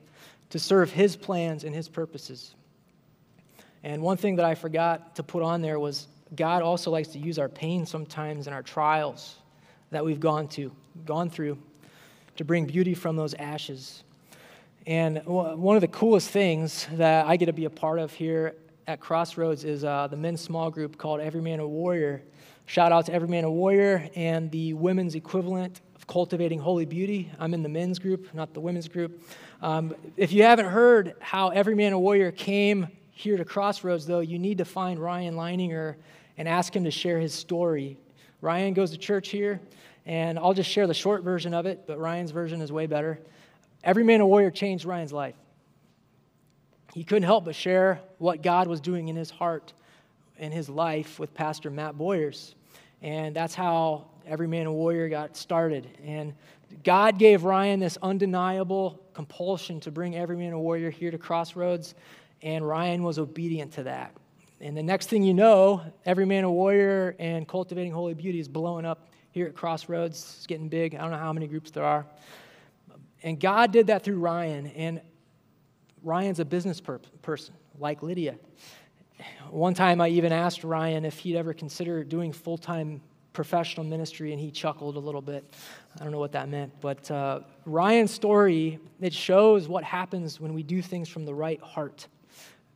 to 0.50 0.60
serve 0.60 0.92
His 0.92 1.16
plans 1.16 1.64
and 1.64 1.74
His 1.74 1.88
purposes. 1.88 2.54
And 3.84 4.02
one 4.02 4.18
thing 4.18 4.36
that 4.36 4.46
I 4.46 4.56
forgot 4.56 5.16
to 5.16 5.24
put 5.24 5.42
on 5.42 5.62
there 5.62 5.80
was 5.80 6.08
God 6.36 6.62
also 6.62 6.92
likes 6.92 7.10
to 7.10 7.20
use 7.20 7.40
our 7.40 7.50
pain 7.50 7.86
sometimes 7.86 8.48
and 8.48 8.54
our 8.54 8.64
trials 8.64 9.36
that 9.90 10.06
we've 10.06 10.20
gone 10.20 10.48
to, 10.50 10.72
gone 11.06 11.30
through, 11.30 11.58
to 12.38 12.46
bring 12.46 12.66
beauty 12.66 12.94
from 12.94 13.16
those 13.16 13.34
ashes. 13.34 14.04
And 14.88 15.22
one 15.26 15.76
of 15.76 15.82
the 15.82 15.88
coolest 15.88 16.30
things 16.30 16.88
that 16.94 17.26
I 17.26 17.38
get 17.38 17.48
to 17.48 17.54
be 17.54 17.66
a 17.66 17.70
part 17.70 18.00
of 18.00 18.14
here 18.14 18.56
at 18.88 19.00
Crossroads 19.00 19.64
is 19.64 19.84
uh, 19.84 20.08
the 20.08 20.18
men's 20.18 20.42
small 20.42 20.70
group 20.70 20.98
called 20.98 21.20
Every 21.20 21.42
Man 21.42 21.60
a 21.60 21.68
Warrior. 21.68 22.24
Shout 22.66 22.92
out 22.92 23.06
to 23.08 23.14
Every 23.14 23.28
Man 23.28 23.44
a 23.44 23.52
Warrior 23.52 24.10
and 24.16 24.50
the 24.52 24.74
women's 24.74 25.16
equivalent 25.16 25.82
of 25.96 26.08
Cultivating 26.08 26.60
Holy 26.60 26.86
Beauty. 26.86 27.32
I'm 27.40 27.54
in 27.54 27.64
the 27.64 27.70
men's 27.70 28.00
group, 28.00 28.34
not 28.34 28.54
the 28.54 28.60
women's 28.60 28.88
group. 28.88 29.24
Um, 29.62 29.94
if 30.18 30.32
you 30.32 30.44
haven't 30.44 30.68
heard 30.68 31.16
how 31.20 31.50
Every 31.50 31.76
Man 31.76 31.94
a 31.94 32.00
Warrior 32.00 32.32
came 32.32 32.88
here 33.12 33.38
to 33.38 33.46
Crossroads, 33.46 34.06
though, 34.06 34.20
you 34.20 34.40
need 34.40 34.58
to 34.58 34.66
find 34.66 35.00
Ryan 35.00 35.36
Leininger 35.36 35.96
and 36.38 36.48
ask 36.48 36.76
him 36.76 36.84
to 36.86 36.92
share 36.92 37.20
his 37.20 37.34
story. 37.34 37.98
Ryan 38.42 38.74
goes 38.74 38.92
to 38.92 38.98
church 38.98 39.30
here, 39.30 39.62
and 40.06 40.40
I'll 40.40 40.54
just 40.54 40.70
share 40.70 40.88
the 40.88 40.94
short 40.94 41.24
version 41.24 41.54
of 41.54 41.66
it, 41.66 41.84
but 41.86 42.00
Ryan's 42.00 42.32
version 42.32 42.62
is 42.62 42.72
way 42.72 42.88
better. 42.88 43.20
Every 43.84 44.04
man 44.04 44.22
a 44.22 44.28
warrior 44.28 44.50
changed 44.50 44.86
Ryan's 44.86 45.14
life. 45.14 45.36
He 46.94 47.04
couldn't 47.04 47.24
help 47.24 47.46
but 47.46 47.56
share 47.56 48.02
what 48.18 48.42
God 48.42 48.68
was 48.68 48.82
doing 48.82 49.08
in 49.08 49.16
his 49.16 49.30
heart 49.30 49.74
and 50.38 50.54
his 50.54 50.70
life 50.70 51.20
with 51.20 51.34
Pastor 51.34 51.70
Matt 51.70 51.98
Boyers. 51.98 52.56
And 53.02 53.36
that's 53.36 53.56
how 53.56 54.06
Every 54.28 54.48
Man 54.48 54.66
a 54.66 54.74
Warrior 54.74 55.10
got 55.10 55.38
started. 55.38 55.88
And 56.06 56.34
God 56.84 57.18
gave 57.18 57.44
Ryan 57.44 57.80
this 57.80 57.98
undeniable 58.02 59.02
compulsion 59.14 59.80
to 59.82 59.92
bring 59.92 60.16
Every 60.16 60.38
Man 60.38 60.54
a 60.54 60.60
Warrior 60.60 60.90
here 60.90 61.12
to 61.12 61.18
Crossroads 61.18 61.96
and 62.42 62.68
Ryan 62.68 63.04
was 63.04 63.20
obedient 63.20 63.74
to 63.74 63.84
that. 63.84 64.16
And 64.60 64.76
the 64.76 64.84
next 64.84 65.08
thing 65.08 65.24
you 65.24 65.34
know, 65.34 65.82
Every 66.06 66.26
Man 66.26 66.44
a 66.44 66.52
Warrior 66.52 67.16
and 67.20 67.48
Cultivating 67.48 67.92
Holy 67.92 68.14
Beauty 68.14 68.40
is 68.40 68.48
blowing 68.48 68.86
up 68.86 69.10
here 69.32 69.48
at 69.48 69.56
Crossroads. 69.56 70.36
It's 70.38 70.48
getting 70.48 70.70
big. 70.70 70.96
I 70.96 71.00
don't 71.00 71.12
know 71.12 71.18
how 71.18 71.34
many 71.34 71.48
groups 71.48 71.72
there 71.72 71.84
are. 71.84 72.06
And 73.24 73.40
God 73.40 73.72
did 73.72 73.88
that 73.88 74.04
through 74.04 74.20
Ryan. 74.20 74.68
And 74.68 75.02
Ryan's 76.04 76.40
a 76.40 76.46
business 76.46 76.82
per- 76.82 77.00
person, 77.22 77.54
like 77.80 78.04
Lydia. 78.04 78.36
One 79.50 79.74
time 79.74 80.02
I 80.02 80.10
even 80.10 80.32
asked 80.32 80.64
Ryan 80.64 81.06
if 81.06 81.20
he'd 81.20 81.36
ever 81.36 81.54
consider 81.54 82.04
doing 82.04 82.32
full 82.32 82.58
time 82.58 83.02
professional 83.34 83.86
ministry, 83.86 84.32
and 84.32 84.42
he 84.42 84.52
chuckled 84.52 84.96
a 84.96 85.00
little 85.00 85.22
bit. 85.22 85.44
I 86.00 86.04
don't 86.04 86.12
know 86.12 86.20
what 86.20 86.34
that 86.34 86.50
meant. 86.50 86.74
But 86.82 87.10
uh, 87.10 87.42
Ryan's 87.66 88.12
story, 88.12 88.80
it 89.00 89.14
shows 89.14 89.68
what 89.68 89.84
happens 89.84 90.40
when 90.40 90.54
we 90.54 90.64
do 90.64 90.82
things 90.82 91.08
from 91.08 91.26
the 91.26 91.34
right 91.34 91.62
heart. 91.62 92.08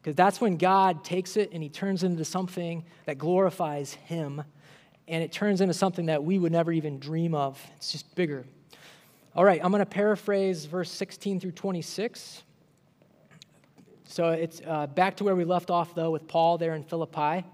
Because 0.02 0.16
that's 0.16 0.40
when 0.40 0.58
God 0.58 1.04
takes 1.04 1.36
it 1.36 1.52
and 1.52 1.64
he 1.64 1.70
turns 1.70 2.04
it 2.04 2.08
into 2.08 2.26
something 2.26 2.86
that 3.06 3.18
glorifies 3.18 3.94
him. 3.94 4.44
And 5.08 5.24
it 5.24 5.32
turns 5.32 5.62
into 5.62 5.74
something 5.74 6.06
that 6.08 6.24
we 6.24 6.40
would 6.40 6.52
never 6.52 6.72
even 6.72 7.00
dream 7.00 7.36
of. 7.36 7.62
It's 7.78 7.92
just 7.92 8.14
bigger. 8.16 8.46
All 9.36 9.44
right, 9.44 9.60
I'm 9.64 9.72
going 9.72 9.82
to 9.82 9.86
paraphrase 9.86 10.66
verse 10.66 10.92
16 10.92 11.40
through 11.40 11.52
26. 11.52 12.44
So 14.08 14.30
it's 14.30 14.62
uh, 14.66 14.88
back 14.88 15.18
to 15.18 15.24
where 15.24 15.36
we 15.36 15.46
left 15.46 15.72
off, 15.72 15.96
though, 15.96 16.12
with 16.12 16.28
Paul 16.28 16.58
there 16.58 16.76
in 16.76 16.84
Philippi. 16.84 17.46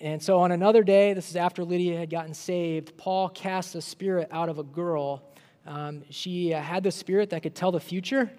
And 0.00 0.22
so 0.22 0.38
on 0.40 0.52
another 0.52 0.84
day, 0.84 1.12
this 1.12 1.30
is 1.30 1.36
after 1.36 1.64
Lydia 1.64 1.98
had 1.98 2.10
gotten 2.10 2.34
saved, 2.34 2.96
Paul 2.96 3.28
cast 3.30 3.74
a 3.74 3.80
spirit 3.80 4.28
out 4.30 4.48
of 4.48 4.58
a 4.58 4.62
girl. 4.62 5.22
Um, 5.66 6.02
she 6.10 6.54
uh, 6.54 6.60
had 6.60 6.82
the 6.82 6.92
spirit 6.92 7.30
that 7.30 7.42
could 7.42 7.54
tell 7.54 7.72
the 7.72 7.80
future, 7.80 8.30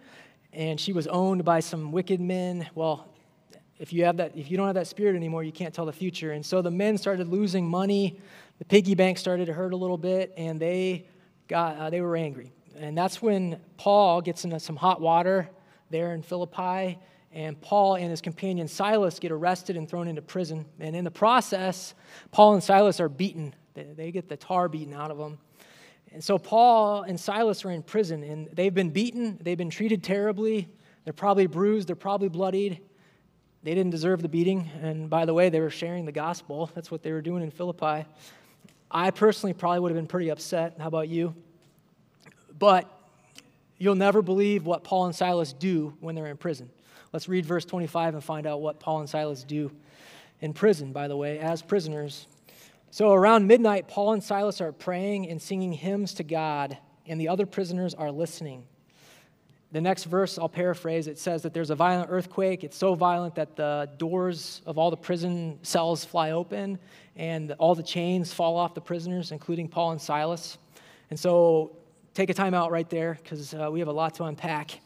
and 0.54 0.80
she 0.80 0.94
was 0.94 1.08
owned 1.08 1.44
by 1.44 1.60
some 1.60 1.92
wicked 1.92 2.22
men. 2.22 2.70
Well, 2.76 3.08
if 3.80 3.92
you 3.92 4.06
have 4.06 4.18
that 4.18 4.36
if 4.36 4.50
you 4.50 4.58
don't 4.58 4.68
have 4.68 4.76
that 4.76 4.88
spirit 4.88 5.16
anymore 5.16 5.44
you 5.44 5.52
can't 5.52 5.72
tell 5.72 5.86
the 5.86 5.94
future 5.94 6.32
and 6.32 6.44
so 6.44 6.64
the 6.64 6.72
men 6.72 6.98
started 6.98 7.28
losing 7.28 7.68
money 7.68 8.20
the 8.58 8.66
piggy 8.66 8.96
bank 8.96 9.20
started 9.20 9.46
to 9.46 9.54
hurt 9.54 9.72
a 9.72 9.76
little 9.76 10.00
bit 10.00 10.34
and 10.36 10.60
they 10.60 11.06
got 11.48 11.78
uh, 11.78 11.90
they 11.92 12.02
were 12.02 12.16
angry 12.16 12.52
and 12.76 12.98
that's 12.98 13.22
when 13.22 13.60
paul 13.78 14.20
gets 14.20 14.46
into 14.46 14.60
some 14.60 14.76
hot 14.76 15.00
water 15.00 15.48
there 15.92 16.16
in 16.16 16.24
philippi 16.24 16.98
and 17.34 17.60
paul 17.62 17.96
and 17.96 18.10
his 18.10 18.22
companion 18.22 18.68
silas 18.68 19.20
get 19.20 19.32
arrested 19.32 19.76
and 19.78 19.90
thrown 19.90 20.08
into 20.08 20.22
prison 20.22 20.66
and 20.80 20.96
in 20.96 21.04
the 21.04 21.12
process 21.12 21.94
paul 22.32 22.54
and 22.54 22.64
silas 22.64 23.00
are 23.00 23.10
beaten 23.10 23.54
they, 23.74 24.12
get 24.12 24.28
the 24.28 24.38
tar 24.38 24.68
beaten 24.68 24.94
out 24.94 25.12
of 25.12 25.18
them 25.18 25.38
and 26.14 26.24
so 26.24 26.38
paul 26.38 27.04
and 27.04 27.20
silas 27.20 27.64
are 27.64 27.72
in 27.72 27.84
prison 27.84 28.24
and 28.24 28.48
they've 28.54 28.74
been 28.74 28.90
beaten 28.90 29.38
they've 29.42 29.58
been 29.58 29.70
treated 29.70 30.04
terribly 30.04 30.68
they're 31.04 31.14
probably 31.14 31.48
bruised 31.48 31.88
they're 31.88 31.96
probably 31.96 32.30
bloodied 32.30 32.82
they 33.68 33.76
didn't 33.76 33.92
deserve 33.92 34.22
the 34.22 34.30
beating. 34.30 34.70
And 34.82 35.10
by 35.10 35.26
the 35.26 35.34
way, 35.34 35.50
they 35.50 35.60
were 35.60 35.70
sharing 35.70 36.06
the 36.06 36.12
gospel. 36.14 36.72
That's 36.74 36.90
what 36.90 37.04
they 37.04 37.12
were 37.12 37.22
doing 37.22 37.44
in 37.44 37.52
Philippi. 37.52 38.06
I 38.90 39.12
personally 39.12 39.54
probably 39.54 39.82
would 39.82 39.92
have 39.92 39.98
been 39.98 40.08
pretty 40.08 40.30
upset. 40.30 40.78
How 40.80 40.88
about 40.88 41.10
you? 41.10 41.36
But 42.58 42.90
you'll 43.78 43.96
never 43.96 44.22
believe 44.22 44.66
what 44.66 44.86
Paul 44.86 45.08
and 45.08 45.14
Silas 45.14 45.52
do 45.52 45.94
when 46.00 46.16
they're 46.16 46.28
in 46.28 46.38
prison. 46.38 46.70
Let's 47.14 47.30
read 47.30 47.46
verse 47.46 47.66
25 47.66 48.16
and 48.16 48.24
find 48.24 48.46
out 48.46 48.62
what 48.62 48.80
Paul 48.80 49.00
and 49.00 49.10
Silas 49.10 49.44
do 49.44 49.72
in 50.42 50.54
prison, 50.54 50.92
by 50.92 51.08
the 51.08 51.18
way, 51.18 51.40
as 51.40 51.62
prisoners. 51.62 52.28
So 52.92 53.14
around 53.14 53.48
midnight, 53.48 53.88
Paul 53.88 54.14
and 54.14 54.24
Silas 54.24 54.62
are 54.62 54.72
praying 54.72 55.30
and 55.30 55.42
singing 55.42 55.74
hymns 55.74 56.14
to 56.16 56.24
God, 56.24 56.78
and 57.06 57.20
the 57.20 57.28
other 57.28 57.46
prisoners 57.46 57.94
are 57.94 58.12
listening. 58.12 58.66
The 59.72 59.82
next 59.82 60.06
verse, 60.06 60.40
I'll 60.40 60.48
paraphrase, 60.48 61.08
it 61.08 61.20
says 61.20 61.42
that 61.42 61.54
there's 61.54 61.72
a 61.72 61.76
violent 61.76 62.10
earthquake. 62.10 62.64
It's 62.64 62.78
so 62.78 62.96
violent 62.96 63.36
that 63.36 63.58
the 63.58 63.90
doors 63.98 64.62
of 64.66 64.78
all 64.78 64.90
the 64.90 64.98
prison 64.98 65.60
cells 65.62 66.06
fly 66.06 66.32
open 66.32 66.80
and 67.18 67.52
all 67.54 67.76
the 67.76 67.84
chains 67.84 68.34
fall 68.34 68.56
off 68.56 68.74
the 68.74 68.82
prisoners, 68.82 69.34
including 69.34 69.68
Paul 69.68 69.92
and 69.92 70.02
Silas. 70.02 70.58
And 71.10 71.20
so 71.20 71.76
take 72.14 72.30
a 72.30 72.34
time 72.34 72.54
out 72.54 72.72
right 72.72 72.90
there 72.90 73.20
because 73.22 73.54
uh, 73.54 73.70
we 73.70 73.80
have 73.80 73.90
a 73.90 73.94
lot 73.94 74.14
to 74.16 74.24
unpack 74.24 74.80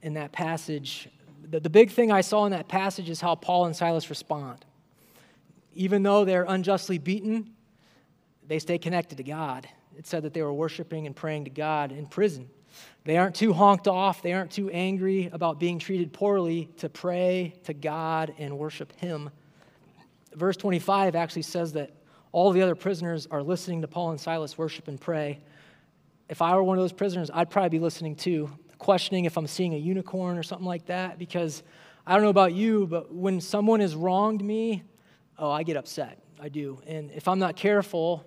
in 0.00 0.14
that 0.14 0.32
passage. 0.32 1.10
The, 1.52 1.60
the 1.60 1.70
big 1.70 1.90
thing 1.90 2.10
I 2.10 2.22
saw 2.22 2.46
in 2.46 2.52
that 2.52 2.66
passage 2.66 3.10
is 3.10 3.20
how 3.20 3.34
Paul 3.34 3.66
and 3.66 3.76
Silas 3.76 4.08
respond. 4.08 4.64
Even 5.74 6.02
though 6.02 6.24
they're 6.24 6.46
unjustly 6.48 6.96
beaten, 6.96 7.52
they 8.48 8.58
stay 8.58 8.78
connected 8.78 9.18
to 9.18 9.22
God. 9.22 9.68
It 9.96 10.06
said 10.06 10.22
that 10.22 10.32
they 10.32 10.40
were 10.40 10.52
worshiping 10.52 11.06
and 11.06 11.14
praying 11.14 11.44
to 11.44 11.50
God 11.50 11.92
in 11.92 12.06
prison. 12.06 12.48
They 13.04 13.18
aren't 13.18 13.34
too 13.34 13.52
honked 13.52 13.86
off. 13.86 14.22
They 14.22 14.32
aren't 14.32 14.50
too 14.50 14.70
angry 14.70 15.28
about 15.30 15.60
being 15.60 15.78
treated 15.78 16.14
poorly 16.14 16.70
to 16.78 16.88
pray 16.88 17.52
to 17.64 17.74
God 17.74 18.32
and 18.38 18.56
worship 18.56 18.98
Him. 18.98 19.28
Verse 20.34 20.56
25 20.56 21.14
actually 21.14 21.42
says 21.42 21.74
that 21.74 21.90
all 22.32 22.52
the 22.52 22.62
other 22.62 22.74
prisoners 22.74 23.28
are 23.30 23.42
listening 23.42 23.82
to 23.82 23.88
Paul 23.88 24.12
and 24.12 24.20
Silas 24.20 24.56
worship 24.56 24.88
and 24.88 24.98
pray. 24.98 25.40
if 26.30 26.40
I 26.40 26.56
were 26.56 26.62
one 26.62 26.78
of 26.78 26.82
those 26.82 26.94
prisoners, 26.94 27.30
I'd 27.34 27.50
probably 27.50 27.68
be 27.68 27.78
listening 27.78 28.16
too, 28.16 28.50
questioning 28.82 29.26
if 29.26 29.36
I'm 29.36 29.46
seeing 29.46 29.74
a 29.74 29.76
unicorn 29.76 30.36
or 30.36 30.42
something 30.42 30.66
like 30.66 30.86
that, 30.86 31.16
because 31.16 31.62
I 32.04 32.14
don't 32.14 32.24
know 32.24 32.30
about 32.30 32.52
you, 32.52 32.88
but 32.88 33.14
when 33.14 33.40
someone 33.40 33.78
has 33.78 33.94
wronged 33.94 34.42
me, 34.44 34.82
oh, 35.38 35.52
I 35.52 35.62
get 35.62 35.76
upset. 35.76 36.18
I 36.40 36.48
do. 36.48 36.82
And 36.88 37.12
if 37.12 37.28
I'm 37.28 37.38
not 37.38 37.54
careful, 37.54 38.24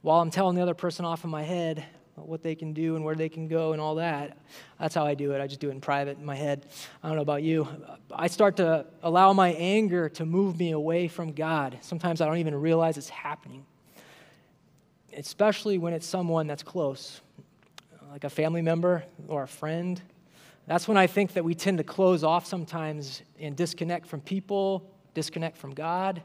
while 0.00 0.22
I'm 0.22 0.30
telling 0.30 0.56
the 0.56 0.62
other 0.62 0.72
person 0.72 1.04
off 1.04 1.24
in 1.24 1.30
my 1.30 1.42
head 1.42 1.84
what 2.14 2.42
they 2.42 2.54
can 2.54 2.72
do 2.72 2.96
and 2.96 3.04
where 3.04 3.14
they 3.14 3.28
can 3.28 3.48
go 3.48 3.72
and 3.72 3.82
all 3.82 3.96
that, 3.96 4.38
that's 4.80 4.94
how 4.94 5.04
I 5.04 5.12
do 5.12 5.32
it. 5.32 5.42
I 5.42 5.46
just 5.46 5.60
do 5.60 5.68
it 5.68 5.72
in 5.72 5.80
private 5.82 6.16
in 6.16 6.24
my 6.24 6.36
head. 6.36 6.64
I 7.02 7.08
don't 7.08 7.16
know 7.16 7.22
about 7.22 7.42
you. 7.42 7.68
I 8.10 8.28
start 8.28 8.56
to 8.56 8.86
allow 9.02 9.34
my 9.34 9.50
anger 9.50 10.08
to 10.08 10.24
move 10.24 10.58
me 10.58 10.70
away 10.70 11.08
from 11.08 11.32
God. 11.32 11.76
Sometimes 11.82 12.22
I 12.22 12.26
don't 12.26 12.38
even 12.38 12.54
realize 12.54 12.96
it's 12.96 13.10
happening, 13.10 13.66
especially 15.14 15.76
when 15.76 15.92
it's 15.92 16.06
someone 16.06 16.46
that's 16.46 16.62
close, 16.62 17.20
like 18.10 18.24
a 18.24 18.30
family 18.30 18.62
member 18.62 19.04
or 19.26 19.42
a 19.42 19.48
friend. 19.48 20.00
That's 20.66 20.86
when 20.86 20.96
I 20.96 21.06
think 21.06 21.32
that 21.34 21.44
we 21.44 21.54
tend 21.54 21.78
to 21.78 21.84
close 21.84 22.24
off 22.24 22.46
sometimes 22.46 23.22
and 23.40 23.56
disconnect 23.56 24.06
from 24.06 24.20
people, 24.20 24.90
disconnect 25.14 25.56
from 25.56 25.74
God. 25.74 26.22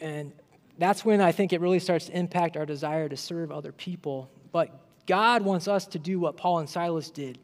And 0.00 0.32
that's 0.78 1.04
when 1.04 1.20
I 1.20 1.32
think 1.32 1.52
it 1.52 1.60
really 1.60 1.78
starts 1.78 2.06
to 2.06 2.16
impact 2.16 2.56
our 2.56 2.66
desire 2.66 3.08
to 3.08 3.16
serve 3.16 3.50
other 3.50 3.72
people. 3.72 4.30
But 4.52 4.70
God 5.06 5.42
wants 5.42 5.66
us 5.68 5.86
to 5.88 5.98
do 5.98 6.20
what 6.20 6.36
Paul 6.36 6.60
and 6.60 6.68
Silas 6.68 7.10
did. 7.10 7.38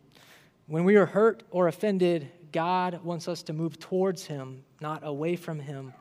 When 0.67 0.85
we 0.85 0.97
are 0.97 1.07
hurt 1.07 1.43
or 1.51 1.69
offended, 1.69 2.31
God 2.53 3.03
wants 3.03 3.27
us 3.27 3.43
to 3.45 3.53
move 3.53 3.79
towards 3.79 4.27
Him, 4.27 4.63
not 4.81 5.01
away 5.05 5.37
from 5.37 5.59
Him. 5.59 5.93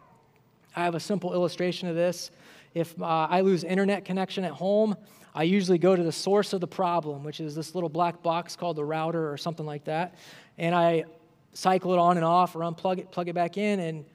I 0.75 0.83
have 0.83 0.95
a 0.95 0.99
simple 0.99 1.33
illustration 1.33 1.87
of 1.87 1.95
this. 1.95 2.31
If 2.73 2.99
uh, 3.01 3.05
I 3.05 3.41
lose 3.41 3.63
internet 3.63 4.05
connection 4.05 4.43
at 4.43 4.51
home, 4.51 4.95
I 5.35 5.43
usually 5.43 5.77
go 5.77 5.95
to 5.95 6.03
the 6.03 6.11
source 6.11 6.53
of 6.53 6.61
the 6.61 6.67
problem, 6.67 7.23
which 7.23 7.39
is 7.39 7.55
this 7.55 7.73
little 7.73 7.89
black 7.89 8.21
box 8.21 8.55
called 8.55 8.77
the 8.77 8.85
router 8.85 9.31
or 9.31 9.37
something 9.37 9.65
like 9.65 9.85
that. 9.85 10.15
And 10.57 10.75
I 10.75 11.05
cycle 11.53 11.93
it 11.93 11.99
on 11.99 12.17
and 12.17 12.25
off 12.25 12.55
or 12.55 12.59
unplug 12.59 12.99
it, 12.99 13.11
plug 13.11 13.27
it 13.29 13.33
back 13.33 13.57
in, 13.57 13.79
and 13.79 14.05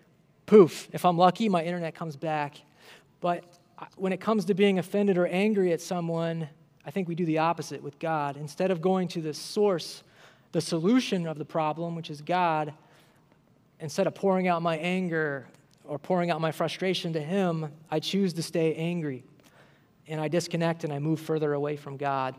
poof, 0.47 0.89
if 0.93 1.05
I'm 1.05 1.17
lucky, 1.17 1.49
my 1.49 1.63
internet 1.63 1.95
comes 1.95 2.17
back. 2.17 2.57
But 3.21 3.45
when 3.97 4.13
it 4.13 4.21
comes 4.21 4.45
to 4.47 4.55
being 4.55 4.79
offended 4.79 5.19
or 5.19 5.27
angry 5.27 5.73
at 5.73 5.81
someone, 5.81 6.49
I 6.85 6.91
think 6.91 7.09
we 7.09 7.15
do 7.15 7.27
the 7.27 7.39
opposite 7.39 7.83
with 7.83 7.99
God. 7.99 8.37
Instead 8.37 8.71
of 8.71 8.81
going 8.81 9.09
to 9.09 9.21
the 9.21 9.35
source, 9.35 10.03
the 10.53 10.61
solution 10.61 11.27
of 11.27 11.39
the 11.39 11.45
problem, 11.45 11.95
which 11.95 12.11
is 12.11 12.23
God, 12.23 12.73
instead 13.81 14.07
of 14.07 14.15
pouring 14.15 14.49
out 14.49 14.63
my 14.63 14.77
anger 14.79 15.47
or 15.89 15.99
pouring 15.99 16.31
out 16.31 16.41
my 16.41 16.53
frustration 16.53 17.13
to 17.15 17.21
Him, 17.21 17.73
I 17.91 17.99
choose 17.99 18.33
to 18.35 18.43
stay 18.43 18.75
angry. 18.75 19.25
And 20.07 20.21
I 20.21 20.29
disconnect 20.29 20.85
and 20.85 20.93
I 20.93 20.99
move 20.99 21.21
further 21.21 21.53
away 21.53 21.77
from 21.77 21.97
God. 21.97 22.35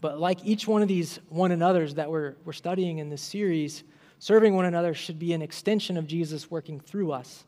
But 0.00 0.18
like 0.18 0.44
each 0.44 0.66
one 0.66 0.82
of 0.82 0.88
these 0.88 1.18
one 1.28 1.50
another's 1.50 1.94
that 1.94 2.10
we're, 2.10 2.36
we're 2.44 2.52
studying 2.52 2.98
in 2.98 3.10
this 3.10 3.20
series, 3.20 3.84
serving 4.18 4.54
one 4.54 4.64
another 4.64 4.94
should 4.94 5.18
be 5.18 5.32
an 5.32 5.42
extension 5.42 5.96
of 5.96 6.06
Jesus 6.06 6.50
working 6.50 6.80
through 6.80 7.12
us 7.12 7.44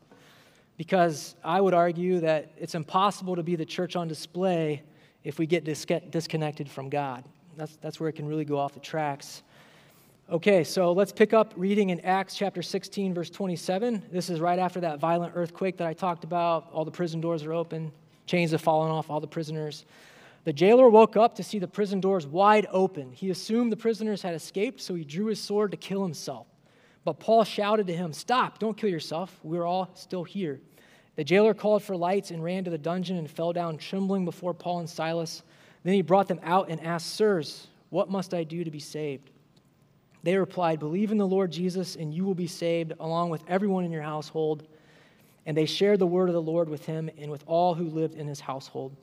because 0.77 1.35
I 1.43 1.61
would 1.61 1.73
argue 1.73 2.19
that 2.21 2.51
it's 2.57 2.75
impossible 2.75 3.35
to 3.35 3.43
be 3.43 3.55
the 3.55 3.65
church 3.65 3.95
on 3.95 4.07
display 4.07 4.83
if 5.23 5.39
we 5.39 5.45
get 5.45 5.63
dis- 5.63 5.85
disconnected 6.09 6.69
from 6.69 6.89
God. 6.89 7.23
That's, 7.55 7.75
that's 7.77 7.99
where 7.99 8.09
it 8.09 8.13
can 8.13 8.27
really 8.27 8.45
go 8.45 8.57
off 8.57 8.73
the 8.73 8.79
tracks. 8.79 9.43
Okay, 10.31 10.63
so 10.63 10.93
let's 10.93 11.11
pick 11.11 11.33
up 11.33 11.53
reading 11.57 11.89
in 11.89 11.99
Acts 11.99 12.33
chapter 12.33 12.61
16, 12.61 13.13
verse 13.13 13.29
27. 13.29 14.05
This 14.09 14.29
is 14.29 14.39
right 14.39 14.57
after 14.57 14.79
that 14.79 14.97
violent 14.97 15.33
earthquake 15.35 15.75
that 15.77 15.87
I 15.87 15.91
talked 15.91 16.23
about. 16.23 16.69
All 16.71 16.85
the 16.85 16.91
prison 16.91 17.19
doors 17.19 17.43
are 17.43 17.51
open, 17.51 17.91
chains 18.25 18.51
have 18.51 18.61
fallen 18.61 18.89
off 18.89 19.09
all 19.09 19.19
the 19.19 19.27
prisoners. 19.27 19.83
The 20.45 20.53
jailer 20.53 20.87
woke 20.87 21.17
up 21.17 21.35
to 21.35 21.43
see 21.43 21.59
the 21.59 21.67
prison 21.67 21.99
doors 21.99 22.25
wide 22.25 22.67
open. 22.71 23.11
He 23.11 23.31
assumed 23.31 23.69
the 23.69 23.77
prisoners 23.77 24.21
had 24.21 24.33
escaped, 24.33 24.79
so 24.79 24.95
he 24.95 25.03
drew 25.03 25.25
his 25.25 25.41
sword 25.41 25.71
to 25.71 25.77
kill 25.77 26.03
himself. 26.03 26.47
But 27.03 27.19
Paul 27.19 27.43
shouted 27.43 27.87
to 27.87 27.95
him, 27.95 28.13
Stop, 28.13 28.59
don't 28.59 28.77
kill 28.77 28.89
yourself. 28.89 29.37
We're 29.43 29.65
all 29.65 29.89
still 29.93 30.23
here. 30.23 30.61
The 31.17 31.25
jailer 31.25 31.53
called 31.53 31.83
for 31.83 31.97
lights 31.97 32.31
and 32.31 32.41
ran 32.41 32.63
to 32.63 32.71
the 32.71 32.77
dungeon 32.77 33.17
and 33.17 33.29
fell 33.29 33.51
down 33.51 33.77
trembling 33.77 34.23
before 34.23 34.53
Paul 34.53 34.79
and 34.79 34.89
Silas. 34.89 35.43
Then 35.83 35.95
he 35.95 36.01
brought 36.01 36.29
them 36.29 36.39
out 36.43 36.69
and 36.69 36.79
asked, 36.81 37.13
Sirs, 37.13 37.67
what 37.89 38.09
must 38.09 38.33
I 38.33 38.45
do 38.45 38.63
to 38.63 38.71
be 38.71 38.79
saved? 38.79 39.29
They 40.23 40.37
replied, 40.37 40.79
Believe 40.79 41.11
in 41.11 41.17
the 41.17 41.27
Lord 41.27 41.51
Jesus, 41.51 41.95
and 41.95 42.13
you 42.13 42.23
will 42.23 42.33
be 42.33 42.47
saved, 42.47 42.93
along 42.99 43.29
with 43.29 43.43
everyone 43.47 43.83
in 43.83 43.91
your 43.91 44.01
household. 44.01 44.65
And 45.45 45.55
they 45.55 45.65
shared 45.65 45.99
the 45.99 46.07
word 46.07 46.29
of 46.29 46.33
the 46.33 46.41
Lord 46.41 46.69
with 46.69 46.85
him 46.85 47.09
and 47.17 47.29
with 47.29 47.43
all 47.45 47.73
who 47.73 47.89
lived 47.89 48.15
in 48.15 48.27
his 48.27 48.39
household. 48.39 48.95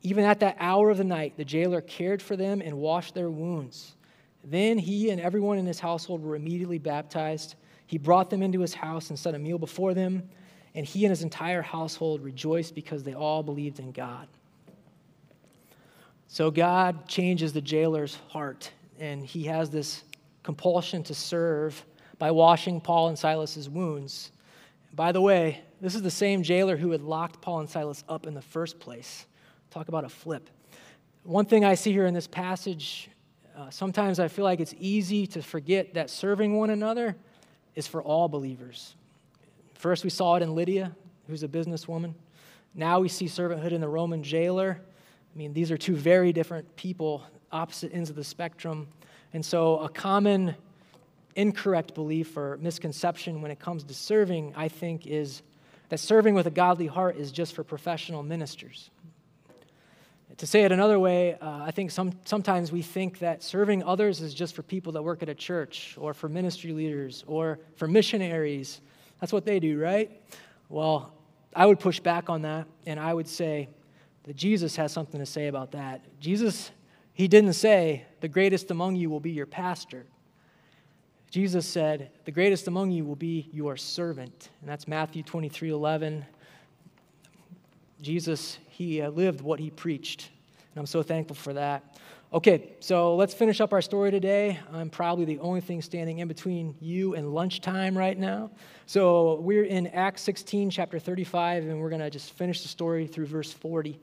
Even 0.00 0.24
at 0.24 0.40
that 0.40 0.56
hour 0.58 0.90
of 0.90 0.98
the 0.98 1.04
night, 1.04 1.34
the 1.36 1.44
jailer 1.44 1.82
cared 1.82 2.22
for 2.22 2.36
them 2.36 2.62
and 2.62 2.78
washed 2.78 3.14
their 3.14 3.30
wounds. 3.30 3.94
Then 4.44 4.78
he 4.78 5.10
and 5.10 5.20
everyone 5.20 5.58
in 5.58 5.66
his 5.66 5.78
household 5.78 6.22
were 6.22 6.34
immediately 6.34 6.78
baptized. 6.78 7.54
He 7.86 7.98
brought 7.98 8.30
them 8.30 8.42
into 8.42 8.60
his 8.60 8.74
house 8.74 9.10
and 9.10 9.18
set 9.18 9.34
a 9.34 9.38
meal 9.38 9.58
before 9.58 9.94
them, 9.94 10.28
and 10.74 10.86
he 10.86 11.04
and 11.04 11.10
his 11.10 11.22
entire 11.22 11.62
household 11.62 12.22
rejoiced 12.22 12.74
because 12.74 13.04
they 13.04 13.14
all 13.14 13.42
believed 13.42 13.78
in 13.78 13.92
God. 13.92 14.26
So 16.26 16.50
God 16.50 17.06
changes 17.06 17.52
the 17.52 17.60
jailer's 17.60 18.16
heart, 18.30 18.72
and 18.98 19.24
he 19.24 19.44
has 19.44 19.68
this 19.68 20.02
compulsion 20.42 21.02
to 21.04 21.14
serve 21.14 21.84
by 22.18 22.30
washing 22.30 22.80
Paul 22.80 23.08
and 23.08 23.18
Silas's 23.18 23.68
wounds. 23.68 24.32
By 24.94 25.12
the 25.12 25.20
way, 25.20 25.62
this 25.80 25.94
is 25.94 26.02
the 26.02 26.10
same 26.10 26.42
jailer 26.42 26.76
who 26.76 26.90
had 26.90 27.02
locked 27.02 27.40
Paul 27.40 27.60
and 27.60 27.70
Silas 27.70 28.04
up 28.08 28.26
in 28.26 28.34
the 28.34 28.42
first 28.42 28.78
place. 28.78 29.26
Talk 29.70 29.88
about 29.88 30.04
a 30.04 30.08
flip. 30.08 30.50
One 31.24 31.46
thing 31.46 31.64
I 31.64 31.74
see 31.74 31.92
here 31.92 32.06
in 32.06 32.14
this 32.14 32.26
passage 32.26 33.08
uh, 33.56 33.68
sometimes 33.70 34.18
I 34.18 34.28
feel 34.28 34.44
like 34.44 34.60
it's 34.60 34.74
easy 34.78 35.26
to 35.28 35.42
forget 35.42 35.94
that 35.94 36.08
serving 36.08 36.56
one 36.56 36.70
another 36.70 37.16
is 37.74 37.86
for 37.86 38.02
all 38.02 38.28
believers. 38.28 38.94
First, 39.74 40.04
we 40.04 40.10
saw 40.10 40.36
it 40.36 40.42
in 40.42 40.54
Lydia, 40.54 40.94
who's 41.28 41.42
a 41.42 41.48
businesswoman. 41.48 42.14
Now 42.74 43.00
we 43.00 43.08
see 43.08 43.26
servanthood 43.26 43.72
in 43.72 43.80
the 43.80 43.88
Roman 43.88 44.22
jailer. 44.22 44.80
I 44.80 45.38
mean, 45.38 45.52
these 45.52 45.70
are 45.70 45.76
two 45.76 45.96
very 45.96 46.32
different 46.32 46.74
people, 46.76 47.22
opposite 47.50 47.92
ends 47.92 48.08
of 48.08 48.16
the 48.16 48.24
spectrum. 48.24 48.88
And 49.32 49.44
so, 49.44 49.78
a 49.78 49.88
common 49.88 50.54
incorrect 51.36 51.94
belief 51.94 52.36
or 52.36 52.58
misconception 52.58 53.40
when 53.40 53.50
it 53.50 53.58
comes 53.58 53.84
to 53.84 53.94
serving, 53.94 54.52
I 54.56 54.68
think, 54.68 55.06
is 55.06 55.42
that 55.88 55.98
serving 55.98 56.34
with 56.34 56.46
a 56.46 56.50
godly 56.50 56.86
heart 56.86 57.16
is 57.16 57.32
just 57.32 57.54
for 57.54 57.64
professional 57.64 58.22
ministers. 58.22 58.90
To 60.38 60.46
say 60.46 60.62
it 60.64 60.72
another 60.72 60.98
way, 60.98 61.34
uh, 61.34 61.64
I 61.64 61.70
think 61.70 61.90
some, 61.90 62.12
sometimes 62.24 62.72
we 62.72 62.80
think 62.80 63.18
that 63.18 63.42
serving 63.42 63.82
others 63.84 64.22
is 64.22 64.32
just 64.32 64.54
for 64.54 64.62
people 64.62 64.92
that 64.92 65.02
work 65.02 65.22
at 65.22 65.28
a 65.28 65.34
church 65.34 65.94
or 65.98 66.14
for 66.14 66.28
ministry 66.28 66.72
leaders 66.72 67.22
or 67.26 67.58
for 67.76 67.86
missionaries. 67.86 68.80
That's 69.20 69.32
what 69.32 69.44
they 69.44 69.60
do, 69.60 69.78
right? 69.78 70.10
Well, 70.70 71.12
I 71.54 71.66
would 71.66 71.78
push 71.78 72.00
back 72.00 72.30
on 72.30 72.42
that 72.42 72.66
and 72.86 72.98
I 72.98 73.12
would 73.12 73.28
say 73.28 73.68
that 74.24 74.34
Jesus 74.34 74.74
has 74.76 74.92
something 74.92 75.20
to 75.20 75.26
say 75.26 75.48
about 75.48 75.72
that. 75.72 76.00
Jesus, 76.18 76.70
he 77.14 77.28
didn't 77.28 77.52
say, 77.54 78.04
the 78.20 78.28
greatest 78.28 78.70
among 78.70 78.96
you 78.96 79.10
will 79.10 79.20
be 79.20 79.30
your 79.30 79.46
pastor. 79.46 80.06
Jesus 81.30 81.66
said, 81.66 82.10
the 82.24 82.30
greatest 82.30 82.68
among 82.68 82.90
you 82.90 83.04
will 83.04 83.16
be 83.16 83.48
your 83.52 83.76
servant. 83.76 84.50
And 84.60 84.68
that's 84.68 84.86
Matthew 84.86 85.22
23 85.22 85.70
11. 85.70 86.26
Jesus, 88.00 88.58
he 88.68 89.00
uh, 89.00 89.10
lived 89.10 89.40
what 89.40 89.60
he 89.60 89.70
preached. 89.70 90.30
And 90.74 90.80
I'm 90.80 90.86
so 90.86 91.02
thankful 91.02 91.36
for 91.36 91.52
that. 91.52 91.96
Okay, 92.34 92.72
so 92.80 93.14
let's 93.14 93.34
finish 93.34 93.60
up 93.60 93.74
our 93.74 93.82
story 93.82 94.10
today. 94.10 94.58
I'm 94.72 94.88
probably 94.88 95.26
the 95.26 95.38
only 95.40 95.60
thing 95.60 95.82
standing 95.82 96.20
in 96.20 96.28
between 96.28 96.74
you 96.80 97.14
and 97.14 97.34
lunchtime 97.34 97.96
right 97.96 98.18
now. 98.18 98.50
So 98.86 99.38
we're 99.40 99.64
in 99.64 99.86
Acts 99.88 100.22
16, 100.22 100.70
chapter 100.70 100.98
35, 100.98 101.64
and 101.64 101.78
we're 101.78 101.90
going 101.90 102.00
to 102.00 102.08
just 102.08 102.32
finish 102.32 102.62
the 102.62 102.68
story 102.68 103.06
through 103.06 103.26
verse 103.26 103.52
40. 103.52 104.00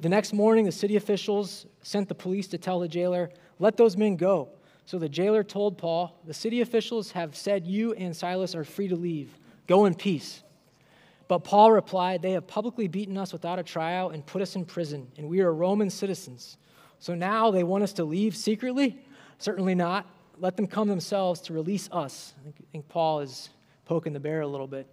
The 0.00 0.08
next 0.08 0.32
morning, 0.32 0.64
the 0.64 0.72
city 0.72 0.96
officials 0.96 1.66
sent 1.82 2.08
the 2.08 2.14
police 2.14 2.46
to 2.48 2.58
tell 2.58 2.78
the 2.78 2.88
jailer, 2.88 3.30
Let 3.58 3.76
those 3.76 3.96
men 3.96 4.16
go. 4.16 4.50
So 4.86 4.98
the 4.98 5.08
jailer 5.08 5.42
told 5.42 5.76
Paul, 5.76 6.20
The 6.24 6.34
city 6.34 6.60
officials 6.60 7.10
have 7.12 7.36
said 7.36 7.66
you 7.66 7.92
and 7.94 8.16
Silas 8.16 8.54
are 8.54 8.64
free 8.64 8.88
to 8.88 8.96
leave. 8.96 9.36
Go 9.66 9.86
in 9.86 9.94
peace. 9.94 10.42
But 11.26 11.40
Paul 11.40 11.72
replied, 11.72 12.22
They 12.22 12.32
have 12.32 12.46
publicly 12.46 12.86
beaten 12.86 13.18
us 13.18 13.32
without 13.32 13.58
a 13.58 13.62
trial 13.62 14.10
and 14.10 14.24
put 14.24 14.40
us 14.40 14.54
in 14.56 14.64
prison, 14.64 15.08
and 15.16 15.28
we 15.28 15.40
are 15.40 15.52
Roman 15.52 15.90
citizens. 15.90 16.56
So 17.00 17.14
now 17.14 17.50
they 17.50 17.64
want 17.64 17.84
us 17.84 17.92
to 17.94 18.04
leave 18.04 18.36
secretly? 18.36 18.98
Certainly 19.38 19.74
not. 19.74 20.06
Let 20.38 20.56
them 20.56 20.66
come 20.66 20.88
themselves 20.88 21.40
to 21.42 21.52
release 21.52 21.88
us. 21.90 22.34
I 22.46 22.52
think 22.72 22.88
Paul 22.88 23.20
is 23.20 23.50
poking 23.84 24.12
the 24.12 24.20
bear 24.20 24.40
a 24.40 24.46
little 24.46 24.66
bit. 24.66 24.86